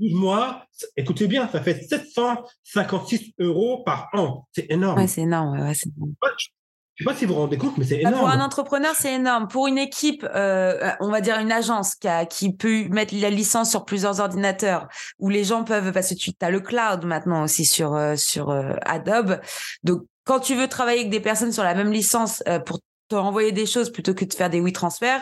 12 0.00 0.14
mois, 0.14 0.64
écoutez 0.96 1.26
bien, 1.26 1.48
ça 1.48 1.62
fait 1.62 1.82
756 1.82 3.34
euros 3.40 3.82
par 3.84 4.08
an. 4.12 4.46
C'est 4.52 4.70
énorme. 4.70 4.98
Ouais, 4.98 5.06
c'est 5.06 5.22
énorme. 5.22 5.58
Ouais, 5.58 5.74
Je 5.74 5.84
sais 5.84 7.04
pas 7.04 7.14
si 7.14 7.24
vous 7.24 7.34
vous 7.34 7.40
rendez 7.40 7.58
compte, 7.58 7.76
mais 7.78 7.84
c'est 7.84 8.00
énorme. 8.00 8.18
Pour 8.18 8.28
un 8.28 8.40
entrepreneur, 8.40 8.94
c'est 8.94 9.14
énorme. 9.14 9.48
Pour 9.48 9.66
une 9.66 9.78
équipe, 9.78 10.26
euh, 10.34 10.92
on 11.00 11.10
va 11.10 11.20
dire 11.20 11.38
une 11.38 11.52
agence 11.52 11.94
qui, 11.94 12.08
a, 12.08 12.26
qui 12.26 12.52
peut 12.52 12.88
mettre 12.88 13.14
la 13.16 13.30
licence 13.30 13.70
sur 13.70 13.84
plusieurs 13.84 14.20
ordinateurs, 14.20 14.88
où 15.18 15.28
les 15.28 15.44
gens 15.44 15.64
peuvent, 15.64 15.92
parce 15.92 16.10
que 16.10 16.14
tu 16.14 16.32
as 16.40 16.50
le 16.50 16.60
cloud 16.60 17.04
maintenant 17.04 17.42
aussi 17.42 17.64
sur, 17.64 17.94
euh, 17.94 18.16
sur 18.16 18.50
euh, 18.50 18.74
Adobe. 18.82 19.40
Donc, 19.82 20.02
quand 20.24 20.40
tu 20.40 20.54
veux 20.54 20.68
travailler 20.68 21.00
avec 21.00 21.10
des 21.10 21.20
personnes 21.20 21.52
sur 21.52 21.64
la 21.64 21.74
même 21.74 21.90
licence 21.90 22.42
pour 22.66 22.80
te 23.08 23.14
renvoyer 23.14 23.50
des 23.50 23.64
choses 23.64 23.90
plutôt 23.90 24.12
que 24.12 24.26
de 24.26 24.34
faire 24.34 24.50
des 24.50 24.60
WeTransfer, 24.60 25.20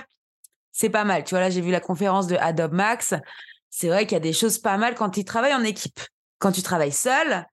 c'est 0.73 0.91
pas 0.91 1.05
mal. 1.05 1.25
Tu 1.25 1.31
vois, 1.31 1.41
là, 1.41 1.49
j'ai 1.49 1.61
vu 1.61 1.71
la 1.71 1.81
conférence 1.81 2.27
de 2.27 2.37
Adobe 2.37 2.73
Max 2.73 3.15
c'est 3.79 3.89
vrai 3.89 4.07
qu'il 4.07 4.15
y 4.15 4.17
a 4.17 4.21
des 4.21 4.33
choses 4.33 4.59
pas 4.59 4.79
mal 4.79 4.95
quand 4.95 5.11
tu 5.11 5.23
travailles 5.23 5.53
en 5.53 5.63
équipe. 5.63 6.01
Quand 6.39 6.51
tu 6.51 6.63
travailles 6.63 6.93
seul, 6.93 7.45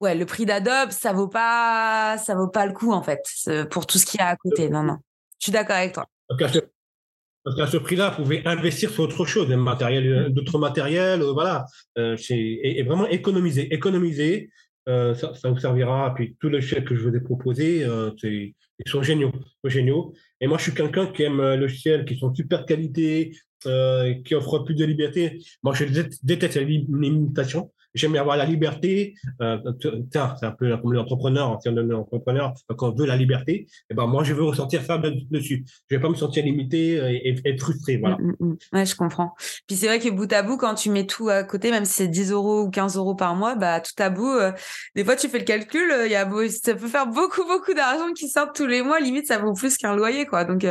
ouais, 0.00 0.16
le 0.16 0.26
prix 0.26 0.44
d'Adobe, 0.44 0.90
ça 0.90 1.12
vaut 1.12 1.28
pas, 1.28 2.18
ça 2.18 2.34
vaut 2.34 2.48
pas 2.48 2.66
le 2.66 2.72
coup 2.72 2.92
en 2.92 3.00
fait 3.00 3.22
pour 3.70 3.86
tout 3.86 3.98
ce 3.98 4.06
qu'il 4.06 4.18
y 4.18 4.22
a 4.24 4.26
à 4.26 4.36
côté. 4.36 4.68
Non, 4.70 4.82
non, 4.82 4.98
je 5.38 5.44
suis 5.44 5.52
d'accord 5.52 5.76
avec 5.76 5.92
toi. 5.92 6.06
Parce 6.28 7.56
qu'à 7.56 7.66
ce, 7.68 7.76
prix-là, 7.76 8.10
vous 8.10 8.24
pouvez 8.24 8.44
investir 8.44 8.90
sur 8.90 9.04
autre 9.04 9.24
chose, 9.24 9.48
matériel, 9.50 10.06
euh, 10.08 10.28
d'autres 10.30 10.58
matériels, 10.58 11.22
euh, 11.22 11.32
voilà, 11.32 11.64
euh, 11.98 12.16
et, 12.30 12.82
vraiment 12.82 13.06
économiser, 13.06 13.72
économiser. 13.72 14.50
ça, 14.86 15.32
vous 15.44 15.58
servira. 15.60 16.12
Puis 16.16 16.36
tous 16.40 16.48
les 16.48 16.60
chèques 16.60 16.86
que 16.86 16.96
je 16.96 17.08
vous 17.08 17.14
ai 17.14 17.20
proposés, 17.20 17.86
ils 18.24 18.54
sont 18.86 19.02
géniaux, 19.04 19.30
géniaux. 19.62 20.12
Et 20.40 20.48
moi, 20.48 20.58
je 20.58 20.64
suis 20.64 20.74
quelqu'un 20.74 21.06
qui 21.06 21.22
aime 21.22 21.54
le 21.54 21.68
ciel, 21.68 22.04
qui 22.04 22.16
sont 22.16 22.34
super 22.34 22.66
qualité, 22.66 23.32
euh, 23.66 24.14
qui 24.24 24.34
offre 24.34 24.60
plus 24.60 24.74
de 24.74 24.84
liberté. 24.84 25.42
Moi, 25.62 25.74
je 25.74 25.84
déteste 26.22 26.56
les 26.56 26.64
limitations. 26.88 27.70
J'aime 27.94 28.16
avoir 28.16 28.36
la 28.36 28.46
liberté. 28.46 29.14
Euh, 29.40 29.58
c'est 29.80 30.18
un 30.18 30.52
peu 30.52 30.76
comme 30.78 30.94
l'entrepreneur, 30.94 31.58
si 31.62 31.68
on 31.68 31.76
est 31.76 31.94
entrepreneur, 31.94 32.54
quand 32.76 32.88
on 32.88 32.94
veut 32.94 33.06
la 33.06 33.16
liberté, 33.16 33.66
eh 33.90 33.94
ben 33.94 34.06
moi, 34.06 34.24
je 34.24 34.32
veux 34.32 34.44
ressentir 34.44 34.82
ça 34.82 34.98
dessus. 35.30 35.64
Je 35.90 35.96
vais 35.96 36.02
pas 36.02 36.08
me 36.08 36.14
sentir 36.14 36.44
limité 36.44 36.98
euh, 36.98 37.10
et, 37.10 37.36
être 37.44 37.60
frustré. 37.60 37.98
Voilà. 37.98 38.16
Mm, 38.16 38.34
mm, 38.40 38.46
mm. 38.46 38.56
Ouais, 38.72 38.86
je 38.86 38.96
comprends. 38.96 39.34
Puis 39.66 39.76
c'est 39.76 39.86
vrai 39.86 39.98
que 39.98 40.08
bout 40.08 40.32
à 40.32 40.42
bout, 40.42 40.56
quand 40.56 40.74
tu 40.74 40.90
mets 40.90 41.06
tout 41.06 41.28
à 41.28 41.44
côté, 41.44 41.70
même 41.70 41.84
si 41.84 41.92
c'est 41.94 42.08
10 42.08 42.32
euros 42.32 42.62
ou 42.62 42.70
15 42.70 42.96
euros 42.96 43.14
par 43.14 43.34
mois, 43.34 43.56
bah, 43.56 43.80
tout 43.80 44.00
à 44.02 44.08
bout, 44.08 44.32
euh, 44.32 44.52
des 44.94 45.04
fois, 45.04 45.16
tu 45.16 45.28
fais 45.28 45.38
le 45.38 45.44
calcul, 45.44 45.92
il 46.06 46.10
y 46.10 46.14
a, 46.14 46.28
ça 46.48 46.74
peut 46.74 46.88
faire 46.88 47.06
beaucoup, 47.06 47.44
beaucoup 47.44 47.74
d'argent 47.74 48.12
qui 48.14 48.28
sort 48.28 48.52
tous 48.52 48.66
les 48.66 48.82
mois. 48.82 49.00
Limite, 49.00 49.26
ça 49.26 49.38
vaut 49.38 49.52
plus 49.52 49.76
qu'un 49.76 49.94
loyer, 49.94 50.24
quoi. 50.24 50.44
Donc, 50.44 50.64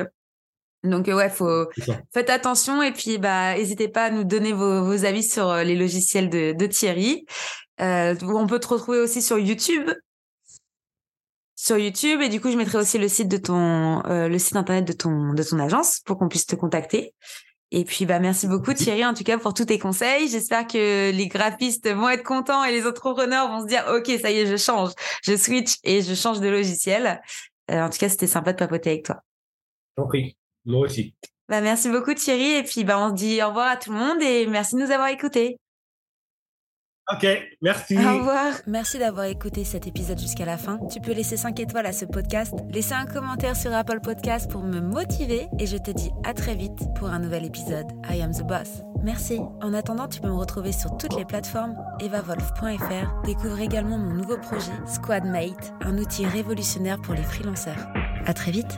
donc 0.83 1.07
ouais, 1.07 1.29
faut 1.29 1.67
faites 2.11 2.29
attention 2.29 2.81
et 2.81 2.91
puis 2.91 3.19
bah 3.19 3.55
n'hésitez 3.55 3.87
pas 3.87 4.05
à 4.05 4.09
nous 4.09 4.23
donner 4.23 4.51
vos, 4.51 4.83
vos 4.83 5.05
avis 5.05 5.23
sur 5.23 5.49
euh, 5.49 5.63
les 5.63 5.75
logiciels 5.75 6.29
de, 6.29 6.53
de 6.53 6.65
Thierry. 6.65 7.25
Euh, 7.81 8.15
on 8.23 8.47
peut 8.47 8.59
te 8.59 8.67
retrouver 8.67 8.99
aussi 8.99 9.21
sur 9.21 9.37
YouTube. 9.37 9.89
Sur 11.55 11.77
YouTube 11.77 12.21
et 12.21 12.29
du 12.29 12.41
coup 12.41 12.49
je 12.49 12.57
mettrai 12.57 12.79
aussi 12.79 12.97
le 12.97 13.07
site 13.07 13.27
de 13.27 13.37
ton 13.37 14.03
euh, 14.07 14.27
le 14.27 14.39
site 14.39 14.55
internet 14.55 14.85
de 14.85 14.93
ton 14.93 15.33
de 15.33 15.43
ton 15.43 15.59
agence 15.59 15.99
pour 16.05 16.17
qu'on 16.17 16.27
puisse 16.27 16.47
te 16.47 16.55
contacter. 16.55 17.13
Et 17.69 17.85
puis 17.85 18.07
bah 18.07 18.19
merci 18.19 18.47
beaucoup 18.47 18.73
Thierry 18.73 19.05
en 19.05 19.13
tout 19.13 19.23
cas 19.23 19.37
pour 19.37 19.53
tous 19.53 19.65
tes 19.65 19.77
conseils. 19.77 20.27
J'espère 20.29 20.65
que 20.65 21.11
les 21.11 21.27
graphistes 21.27 21.87
vont 21.87 22.09
être 22.09 22.23
contents 22.23 22.63
et 22.63 22.71
les 22.71 22.87
entrepreneurs 22.87 23.49
vont 23.49 23.61
se 23.61 23.67
dire 23.67 23.85
ok 23.95 24.19
ça 24.19 24.31
y 24.31 24.39
est 24.39 24.47
je 24.47 24.57
change, 24.57 24.93
je 25.23 25.37
switch 25.37 25.75
et 25.83 26.01
je 26.01 26.15
change 26.15 26.39
de 26.39 26.49
logiciel. 26.49 27.21
Euh, 27.69 27.83
en 27.83 27.89
tout 27.91 27.99
cas 27.99 28.09
c'était 28.09 28.25
sympa 28.25 28.53
de 28.53 28.57
papoter 28.57 28.89
avec 28.89 29.05
toi. 29.05 29.17
Compris. 29.95 30.35
Moi 30.65 30.85
aussi. 30.85 31.15
Bah, 31.49 31.61
merci 31.61 31.89
beaucoup 31.89 32.13
Thierry 32.13 32.55
et 32.55 32.63
puis 32.63 32.83
bah, 32.83 32.97
on 32.99 33.09
se 33.09 33.15
dit 33.15 33.41
au 33.43 33.47
revoir 33.49 33.69
à 33.69 33.77
tout 33.77 33.91
le 33.91 33.97
monde 33.97 34.21
et 34.21 34.47
merci 34.47 34.75
de 34.75 34.81
nous 34.81 34.91
avoir 34.91 35.09
écoutés. 35.09 35.57
Ok, 37.13 37.27
merci. 37.61 37.97
Au 37.97 38.19
revoir. 38.19 38.53
Merci 38.67 38.97
d'avoir 38.97 39.25
écouté 39.25 39.65
cet 39.65 39.85
épisode 39.85 40.17
jusqu'à 40.17 40.45
la 40.45 40.57
fin. 40.57 40.79
Tu 40.87 41.01
peux 41.01 41.11
laisser 41.11 41.35
5 41.35 41.59
étoiles 41.59 41.85
à 41.85 41.91
ce 41.91 42.05
podcast, 42.05 42.53
laisser 42.69 42.93
un 42.93 43.05
commentaire 43.05 43.57
sur 43.57 43.73
Apple 43.73 43.99
Podcast 44.01 44.49
pour 44.49 44.61
me 44.63 44.79
motiver 44.79 45.47
et 45.59 45.65
je 45.65 45.75
te 45.75 45.91
dis 45.91 46.11
à 46.23 46.33
très 46.33 46.55
vite 46.55 46.79
pour 46.95 47.09
un 47.09 47.19
nouvel 47.19 47.43
épisode. 47.43 47.87
I 48.09 48.21
am 48.21 48.31
the 48.31 48.43
boss. 48.43 48.81
Merci. 49.03 49.39
En 49.61 49.73
attendant, 49.73 50.07
tu 50.07 50.21
peux 50.21 50.29
me 50.29 50.35
retrouver 50.35 50.71
sur 50.71 50.95
toutes 50.95 51.17
les 51.17 51.25
plateformes 51.25 51.75
evavolf.fr. 51.99 53.21
Découvre 53.25 53.59
également 53.59 53.97
mon 53.97 54.13
nouveau 54.13 54.37
projet 54.37 54.71
Squadmate, 54.85 55.73
un 55.81 55.97
outil 55.97 56.25
révolutionnaire 56.25 57.01
pour 57.01 57.15
les 57.15 57.23
freelanceurs. 57.23 57.89
À 58.25 58.33
très 58.33 58.51
vite. 58.51 58.77